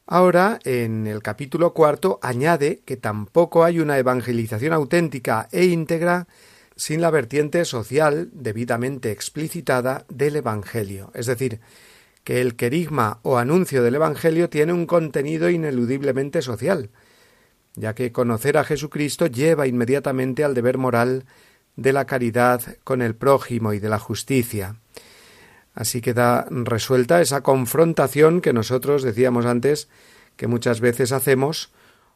[0.06, 6.26] Ahora, en el capítulo cuarto, añade que tampoco hay una evangelización auténtica e íntegra
[6.74, 11.60] sin la vertiente social debidamente explicitada del Evangelio, es decir,
[12.28, 16.90] que el querigma o anuncio del Evangelio tiene un contenido ineludiblemente social,
[17.74, 21.24] ya que conocer a Jesucristo lleva inmediatamente al deber moral
[21.76, 24.76] de la caridad con el prójimo y de la justicia.
[25.72, 29.88] Así queda resuelta esa confrontación que nosotros decíamos antes
[30.36, 31.72] que muchas veces hacemos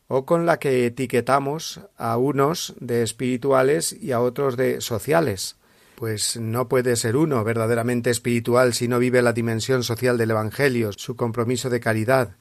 [0.08, 5.56] o con la que etiquetamos a unos de espirituales y a otros de sociales
[5.97, 10.93] pues no puede ser uno verdaderamente espiritual si no vive la dimensión social del Evangelio,
[10.93, 12.36] su compromiso de caridad,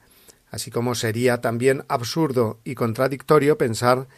[0.50, 4.08] así como sería también absurdo y contradictorio pensar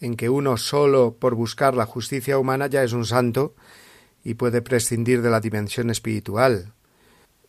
[0.00, 3.54] en que uno solo por buscar la justicia humana ya es un santo
[4.24, 6.72] y puede prescindir de la dimensión espiritual.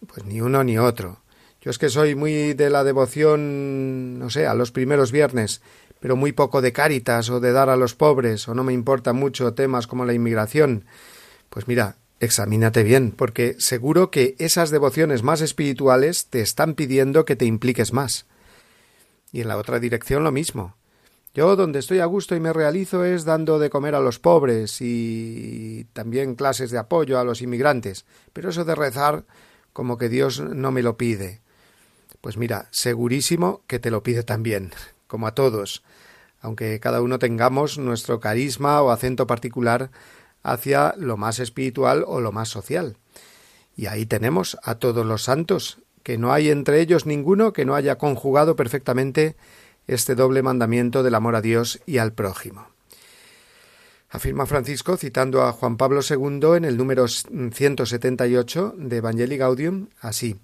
[0.08, 1.22] Pues ni uno ni otro.
[1.62, 5.62] Yo es que soy muy de la devoción, no sé, a los primeros viernes,
[6.00, 9.16] pero muy poco de cáritas o de dar a los pobres, o no me importan
[9.16, 10.86] mucho temas como la inmigración.
[11.52, 17.36] Pues mira, examínate bien, porque seguro que esas devociones más espirituales te están pidiendo que
[17.36, 18.26] te impliques más.
[19.34, 20.78] Y en la otra dirección lo mismo.
[21.34, 24.78] Yo donde estoy a gusto y me realizo es dando de comer a los pobres
[24.80, 29.26] y también clases de apoyo a los inmigrantes, pero eso de rezar
[29.74, 31.42] como que Dios no me lo pide.
[32.22, 34.72] Pues mira, segurísimo que te lo pide también,
[35.08, 35.84] como a todos,
[36.40, 39.92] aunque cada uno tengamos nuestro carisma o acento particular
[40.44, 42.98] hacia lo más espiritual o lo más social.
[43.76, 47.76] Y ahí tenemos a todos los santos, que no hay entre ellos ninguno que no
[47.76, 49.36] haya conjugado perfectamente
[49.88, 52.68] este doble mandamiento del amor a Dios y al prójimo.
[54.10, 60.38] Afirma Francisco, citando a Juan Pablo II en el número 178 de Evangelii Gaudium, así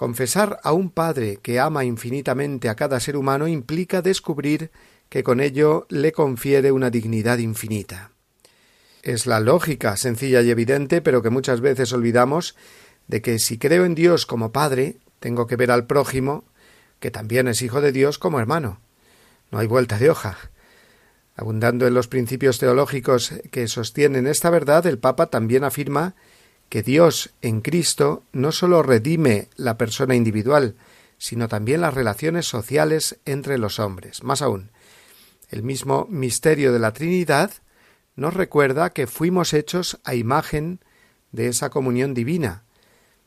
[0.00, 4.70] Confesar a un Padre que ama infinitamente a cada ser humano implica descubrir
[5.10, 8.09] que con ello le confiere una dignidad infinita.
[9.02, 12.54] Es la lógica, sencilla y evidente, pero que muchas veces olvidamos
[13.08, 16.44] de que si creo en Dios como Padre, tengo que ver al prójimo,
[17.00, 18.80] que también es hijo de Dios, como hermano.
[19.50, 20.38] No hay vuelta de hoja.
[21.34, 26.14] Abundando en los principios teológicos que sostienen esta verdad, el Papa también afirma
[26.68, 30.76] que Dios en Cristo no sólo redime la persona individual,
[31.18, 34.22] sino también las relaciones sociales entre los hombres.
[34.22, 34.70] Más aún,
[35.50, 37.50] el mismo misterio de la Trinidad
[38.20, 40.80] nos recuerda que fuimos hechos a imagen
[41.32, 42.62] de esa comunión divina,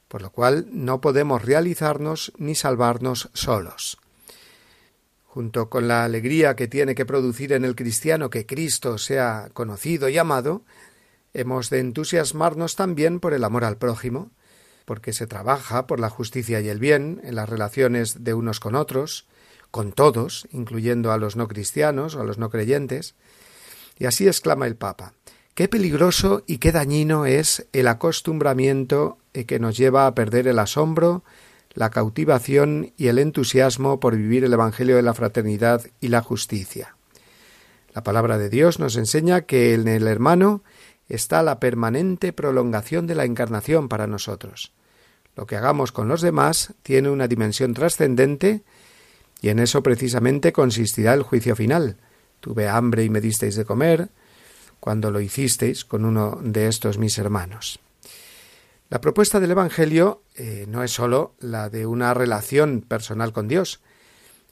[0.07, 3.97] por lo cual no podemos realizarnos ni salvarnos solos.
[5.25, 10.07] Junto con la alegría que tiene que producir en el cristiano que Cristo sea conocido
[10.07, 10.63] y amado,
[11.33, 14.29] Hemos de entusiasmarnos también por el amor al prójimo,
[14.85, 18.75] porque se trabaja por la justicia y el bien en las relaciones de unos con
[18.75, 19.25] otros,
[19.71, 23.15] con todos, incluyendo a los no cristianos o a los no creyentes.
[23.97, 25.13] Y así exclama el Papa
[25.55, 31.23] Qué peligroso y qué dañino es el acostumbramiento que nos lleva a perder el asombro,
[31.75, 36.95] la cautivación y el entusiasmo por vivir el Evangelio de la fraternidad y la justicia.
[37.93, 40.63] La palabra de Dios nos enseña que en el hermano
[41.07, 44.71] está la permanente prolongación de la encarnación para nosotros.
[45.35, 48.63] Lo que hagamos con los demás tiene una dimensión trascendente
[49.41, 51.97] y en eso precisamente consistirá el juicio final.
[52.43, 54.09] Tuve hambre y me disteis de comer,
[54.81, 57.79] cuando lo hicisteis con uno de estos mis hermanos.
[58.89, 63.79] La propuesta del Evangelio eh, no es sólo la de una relación personal con Dios,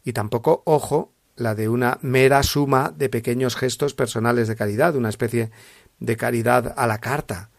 [0.05, 5.09] y tampoco, ojo, la de una mera suma de pequeños gestos personales de caridad, una
[5.09, 5.51] especie
[5.99, 7.49] de caridad a la carta,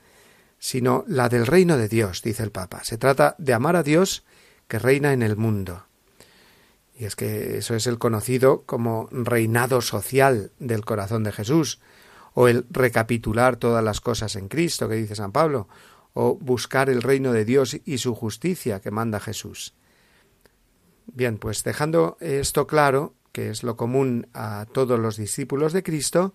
[0.58, 2.84] sino la del reino de Dios, dice el Papa.
[2.84, 4.24] Se trata de amar a Dios
[4.66, 5.84] que reina en el mundo.
[7.02, 11.80] Y es que eso es el conocido como reinado social del corazón de Jesús,
[12.32, 15.66] o el recapitular todas las cosas en Cristo, que dice San Pablo,
[16.14, 19.74] o buscar el reino de Dios y su justicia que manda Jesús.
[21.06, 26.34] Bien, pues dejando esto claro, que es lo común a todos los discípulos de Cristo,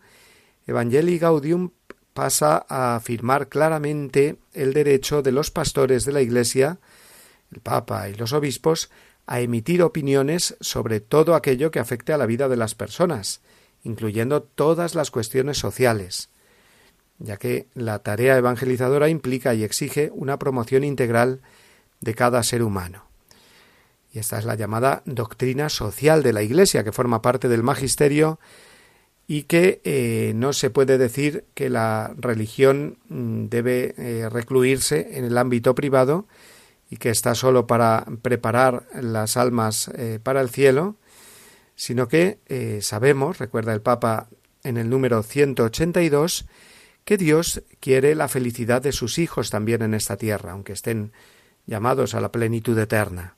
[0.66, 1.72] Evangelii Gaudium
[2.14, 6.78] pasa a afirmar claramente el derecho de los pastores de la Iglesia,
[7.54, 8.92] el Papa y los obispos,
[9.28, 13.42] a emitir opiniones sobre todo aquello que afecte a la vida de las personas,
[13.84, 16.30] incluyendo todas las cuestiones sociales,
[17.20, 21.42] ya que la tarea evangelizadora implica y exige una promoción integral
[22.00, 23.04] de cada ser humano.
[24.14, 28.40] Y esta es la llamada doctrina social de la Iglesia, que forma parte del magisterio
[29.28, 35.26] y que eh, no se puede decir que la religión mm, debe eh, recluirse en
[35.26, 36.26] el ámbito privado
[36.90, 40.96] y que está solo para preparar las almas eh, para el cielo,
[41.76, 42.40] sino que
[42.82, 44.30] sabemos, recuerda el Papa
[44.64, 46.48] en el número 182,
[47.06, 51.14] que Dios quiere la felicidad de sus hijos también en esta tierra, aunque estén
[51.66, 53.38] llamados a la plenitud eterna.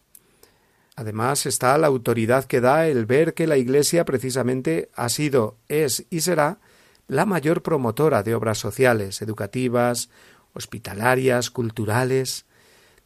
[0.96, 6.06] Además está la autoridad que da el ver que la Iglesia precisamente ha sido, es
[6.10, 6.60] y será
[7.08, 10.10] la mayor promotora de obras sociales, educativas,
[10.54, 12.46] hospitalarias, culturales,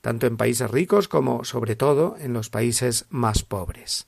[0.04, 4.06] tanto en países ricos como, sobre todo, en los países más pobres.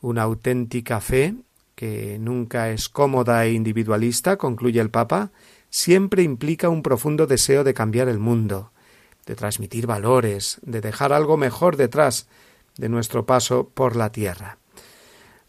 [0.00, 1.36] Una auténtica fe,
[1.76, 5.30] que nunca es cómoda e individualista, concluye el Papa,
[5.70, 8.72] siempre implica un profundo deseo de cambiar el mundo,
[9.24, 12.26] de transmitir valores, de dejar algo mejor detrás
[12.76, 14.58] de nuestro paso por la tierra.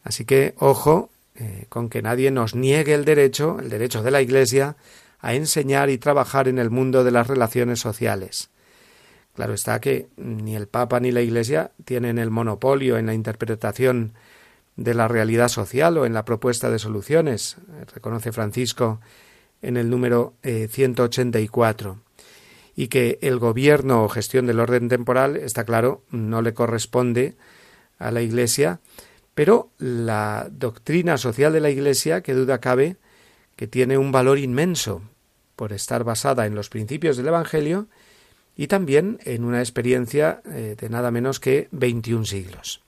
[0.03, 4.21] Así que, ojo, eh, con que nadie nos niegue el derecho, el derecho de la
[4.21, 4.75] Iglesia,
[5.21, 8.51] a enseñar y trabajar en el mundo de las relaciones sociales.
[9.33, 14.13] Claro está que ni el Papa ni la Iglesia tienen el monopolio en la interpretación
[14.75, 17.57] de la realidad social o en la propuesta de soluciones,
[17.93, 18.99] reconoce Francisco
[19.61, 22.21] en el número 184 eh,
[22.75, 27.35] y que el gobierno o gestión del orden temporal, está claro, no le corresponde
[27.99, 28.79] a la Iglesia,
[29.35, 32.97] pero la doctrina social de la Iglesia, que duda cabe,
[33.55, 35.01] que tiene un valor inmenso
[35.55, 37.87] por estar basada en los principios del Evangelio
[38.55, 42.81] y también en una experiencia eh, de nada menos que 21 siglos.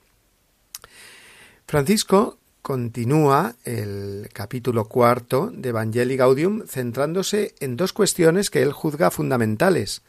[1.66, 9.10] Francisco continúa el capítulo cuarto de Evangelii Gaudium centrándose en dos cuestiones que él juzga
[9.10, 10.02] fundamentales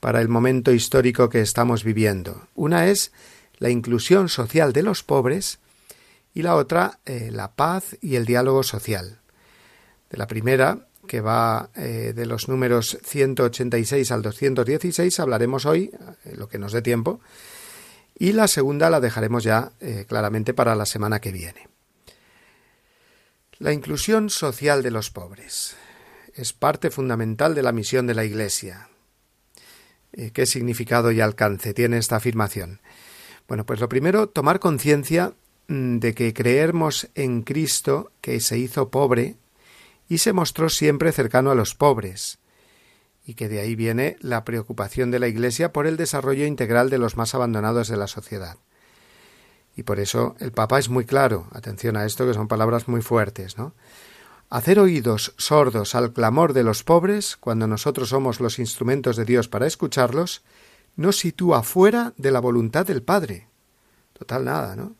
[0.00, 2.48] para el momento histórico que estamos viviendo.
[2.54, 3.12] Una es
[3.58, 5.58] la inclusión social de los pobres
[6.34, 9.20] y la otra eh, la paz y el diálogo social.
[10.10, 15.90] De la primera, que va eh, de los números 186 al 216, hablaremos hoy,
[16.24, 17.20] eh, lo que nos dé tiempo,
[18.18, 19.72] y la segunda la dejaremos ya
[20.08, 21.68] claramente para la semana que viene.
[23.58, 25.76] La inclusión social de los pobres
[26.34, 28.90] es parte fundamental de la misión de la Iglesia.
[30.12, 32.80] Eh, ¿Qué significado y alcance tiene esta afirmación?
[33.48, 35.32] Bueno, pues lo primero, tomar conciencia
[35.68, 39.36] mm, de que creemos en Cristo que se hizo pobre
[40.08, 42.38] y se mostró siempre cercano a los pobres,
[43.24, 46.98] y que de ahí viene la preocupación de la Iglesia por el desarrollo integral de
[46.98, 48.56] los más abandonados de la sociedad.
[49.76, 53.02] Y por eso el Papa es muy claro, atención a esto que son palabras muy
[53.02, 53.74] fuertes, ¿no?
[54.48, 59.48] Hacer oídos sordos al clamor de los pobres, cuando nosotros somos los instrumentos de Dios
[59.48, 60.44] para escucharlos,
[60.94, 63.48] nos sitúa fuera de la voluntad del Padre.
[64.12, 64.94] Total nada, ¿no?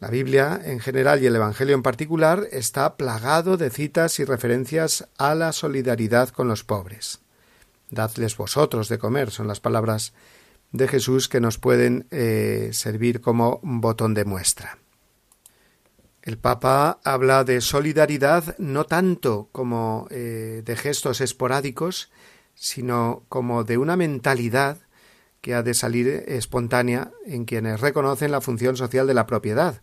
[0.00, 5.06] La Biblia en general y el Evangelio en particular está plagado de citas y referencias
[5.18, 7.20] a la solidaridad con los pobres.
[7.90, 10.14] Dadles vosotros de comer, son las palabras
[10.72, 14.78] de Jesús que nos pueden eh, servir como botón de muestra.
[16.22, 22.10] El Papa habla de solidaridad no tanto como eh, de gestos esporádicos,
[22.54, 24.78] sino como de una mentalidad
[25.42, 29.82] que ha de salir espontánea en quienes reconocen la función social de la propiedad.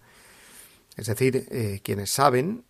[0.98, 2.66] Es decir, eh, quienes saben,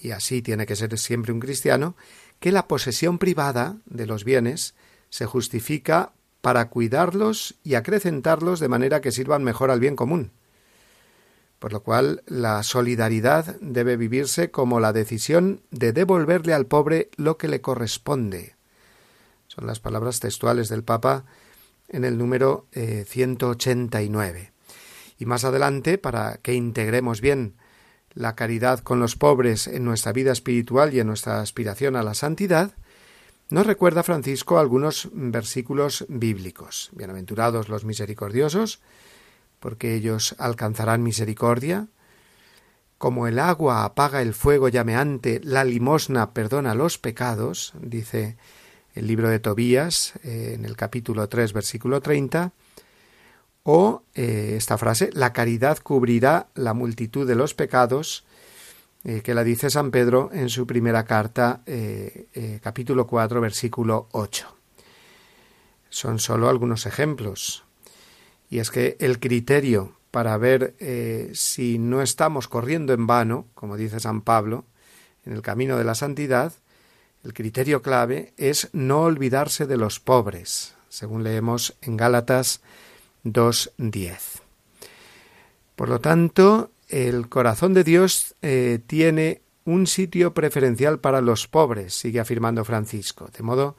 [0.00, 1.96] y así tiene que ser siempre un cristiano,
[2.40, 4.74] que la posesión privada de los bienes
[5.10, 10.32] se justifica para cuidarlos y acrecentarlos de manera que sirvan mejor al bien común.
[11.58, 17.36] Por lo cual la solidaridad debe vivirse como la decisión de devolverle al pobre lo
[17.36, 18.56] que le corresponde.
[19.46, 21.24] Son las palabras textuales del Papa
[21.88, 24.40] en el número 189.
[24.40, 24.52] Eh,
[25.18, 27.54] y más adelante, para que integremos bien
[28.14, 32.14] la caridad con los pobres en nuestra vida espiritual y en nuestra aspiración a la
[32.14, 32.72] santidad,
[33.50, 36.90] nos recuerda Francisco algunos versículos bíblicos.
[36.92, 38.80] Bienaventurados los misericordiosos,
[39.60, 41.88] porque ellos alcanzarán misericordia.
[42.96, 48.36] Como el agua apaga el fuego llameante, la limosna perdona los pecados, dice
[48.94, 52.52] el libro de Tobías eh, en el capítulo 3, versículo 30.
[53.64, 58.24] O eh, esta frase, la caridad cubrirá la multitud de los pecados,
[59.04, 64.56] eh, que la dice San Pedro en su primera carta, eh, capítulo 4, versículo 8.
[65.90, 67.64] Son solo algunos ejemplos.
[68.50, 70.74] Y es que el criterio para ver
[71.32, 74.66] si no estamos corriendo en vano, como dice San Pablo,
[75.24, 76.52] en el camino de la santidad,
[77.24, 82.60] el criterio clave es no olvidarse de los pobres, según leemos en Gálatas
[83.24, 84.40] 2.10.
[85.76, 91.94] Por lo tanto, el corazón de Dios eh, tiene un sitio preferencial para los pobres,
[91.94, 93.76] sigue afirmando Francisco, de modo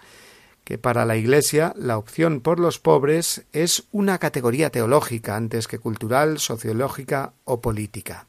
[0.63, 5.79] que para la Iglesia la opción por los pobres es una categoría teológica antes que
[5.79, 8.27] cultural, sociológica o política.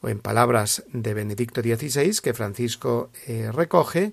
[0.00, 4.12] O en palabras de Benedicto XVI, que Francisco eh, recoge,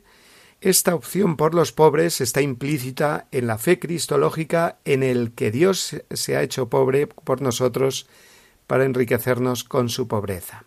[0.62, 5.96] esta opción por los pobres está implícita en la fe cristológica en el que Dios
[6.12, 8.08] se ha hecho pobre por nosotros
[8.68, 10.66] para enriquecernos con su pobreza.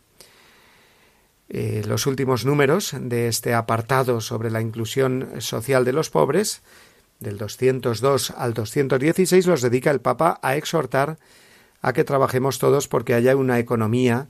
[1.49, 6.63] Eh, los últimos números de este apartado sobre la inclusión social de los pobres,
[7.21, 11.19] del 202 al 216, los dedica el Papa a exhortar
[11.83, 14.27] a que trabajemos todos porque haya una economía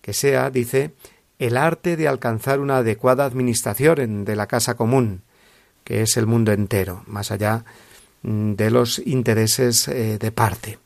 [0.00, 0.94] que sea, dice,
[1.38, 5.22] el arte de alcanzar una adecuada administración de la casa común,
[5.84, 7.64] que es el mundo entero, más allá
[8.22, 10.78] mm, de los intereses eh, de parte.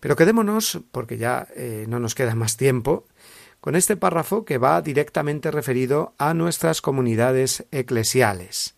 [0.00, 3.04] Pero quedémonos, porque ya eh, no nos queda más tiempo,
[3.60, 8.74] con este párrafo que va directamente referido a nuestras comunidades eclesiales.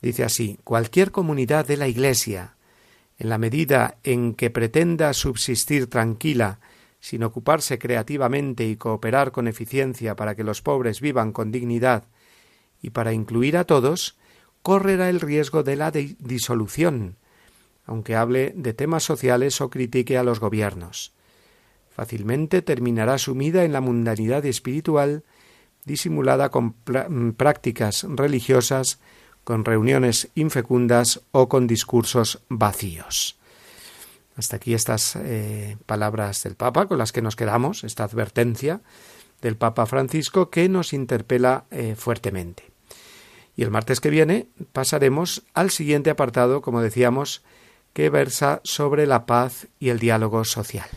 [0.00, 2.54] Dice así, cualquier comunidad de la Iglesia,
[3.18, 6.58] en la medida en que pretenda subsistir tranquila,
[7.06, 12.02] sin ocuparse creativamente y cooperar con eficiencia para que los pobres vivan con dignidad
[12.82, 14.16] y para incluir a todos,
[14.62, 17.14] correrá el riesgo de la disolución,
[17.84, 21.12] aunque hable de temas sociales o critique a los gobiernos.
[21.94, 25.22] Fácilmente terminará sumida en la mundanidad espiritual,
[25.84, 28.98] disimulada con mm, prácticas religiosas
[29.44, 33.38] con reuniones infecundas o con discursos vacíos.
[34.36, 38.82] Hasta aquí estas eh, palabras del Papa con las que nos quedamos, esta advertencia
[39.40, 42.64] del Papa Francisco que nos interpela eh, fuertemente.
[43.56, 47.42] Y el martes que viene pasaremos al siguiente apartado, como decíamos,
[47.94, 50.88] que versa sobre la paz y el diálogo social.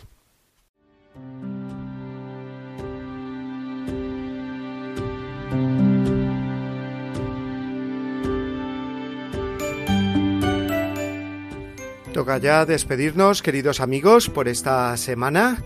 [12.20, 15.64] Toca ya despedirnos, queridos amigos, por esta semana.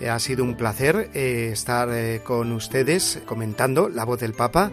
[0.00, 4.72] Eh, ha sido un placer eh, estar eh, con ustedes comentando la voz del Papa,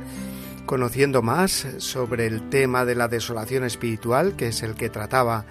[0.66, 5.46] conociendo más sobre el tema de la desolación espiritual, que es el que trataba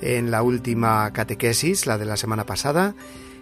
[0.00, 2.94] en la última catequesis, la de la semana pasada,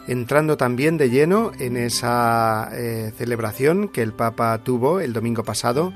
[0.08, 2.68] entrando también de lleno en esa
[3.16, 5.92] celebración que el Papa tuvo el domingo pasado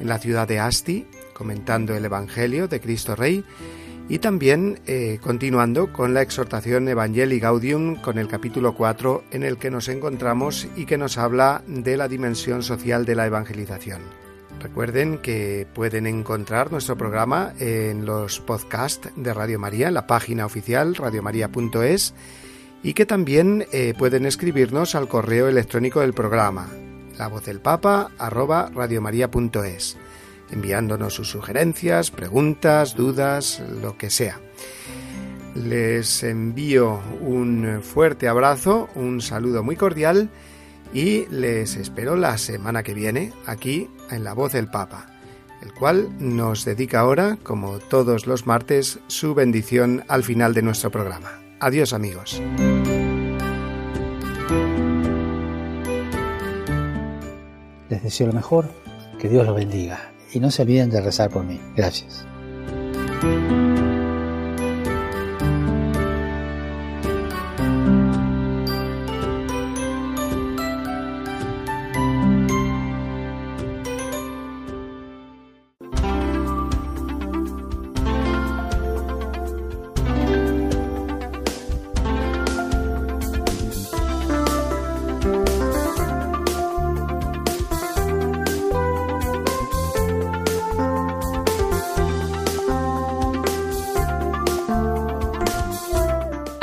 [0.00, 3.44] en la ciudad de Asti, comentando el Evangelio de Cristo Rey
[4.08, 9.58] y también eh, continuando con la exhortación Evangelii Gaudium con el capítulo 4 en el
[9.58, 14.02] que nos encontramos y que nos habla de la dimensión social de la evangelización.
[14.60, 20.46] Recuerden que pueden encontrar nuestro programa en los podcasts de Radio María, en la página
[20.46, 22.14] oficial radiomaria.es
[22.82, 26.68] y que también eh, pueden escribirnos al correo electrónico del programa,
[27.18, 29.96] la voz del papa arroba radiomaria.es
[30.50, 34.40] enviándonos sus sugerencias, preguntas, dudas, lo que sea.
[35.54, 40.28] Les envío un fuerte abrazo, un saludo muy cordial
[40.92, 45.06] y les espero la semana que viene aquí en La Voz del Papa,
[45.62, 50.90] el cual nos dedica ahora, como todos los martes, su bendición al final de nuestro
[50.90, 51.40] programa.
[51.58, 52.40] Adiós amigos.
[57.88, 58.68] Les deseo lo mejor,
[59.18, 61.60] que Dios los bendiga y no se olviden de rezar por mí.
[61.76, 62.26] Gracias.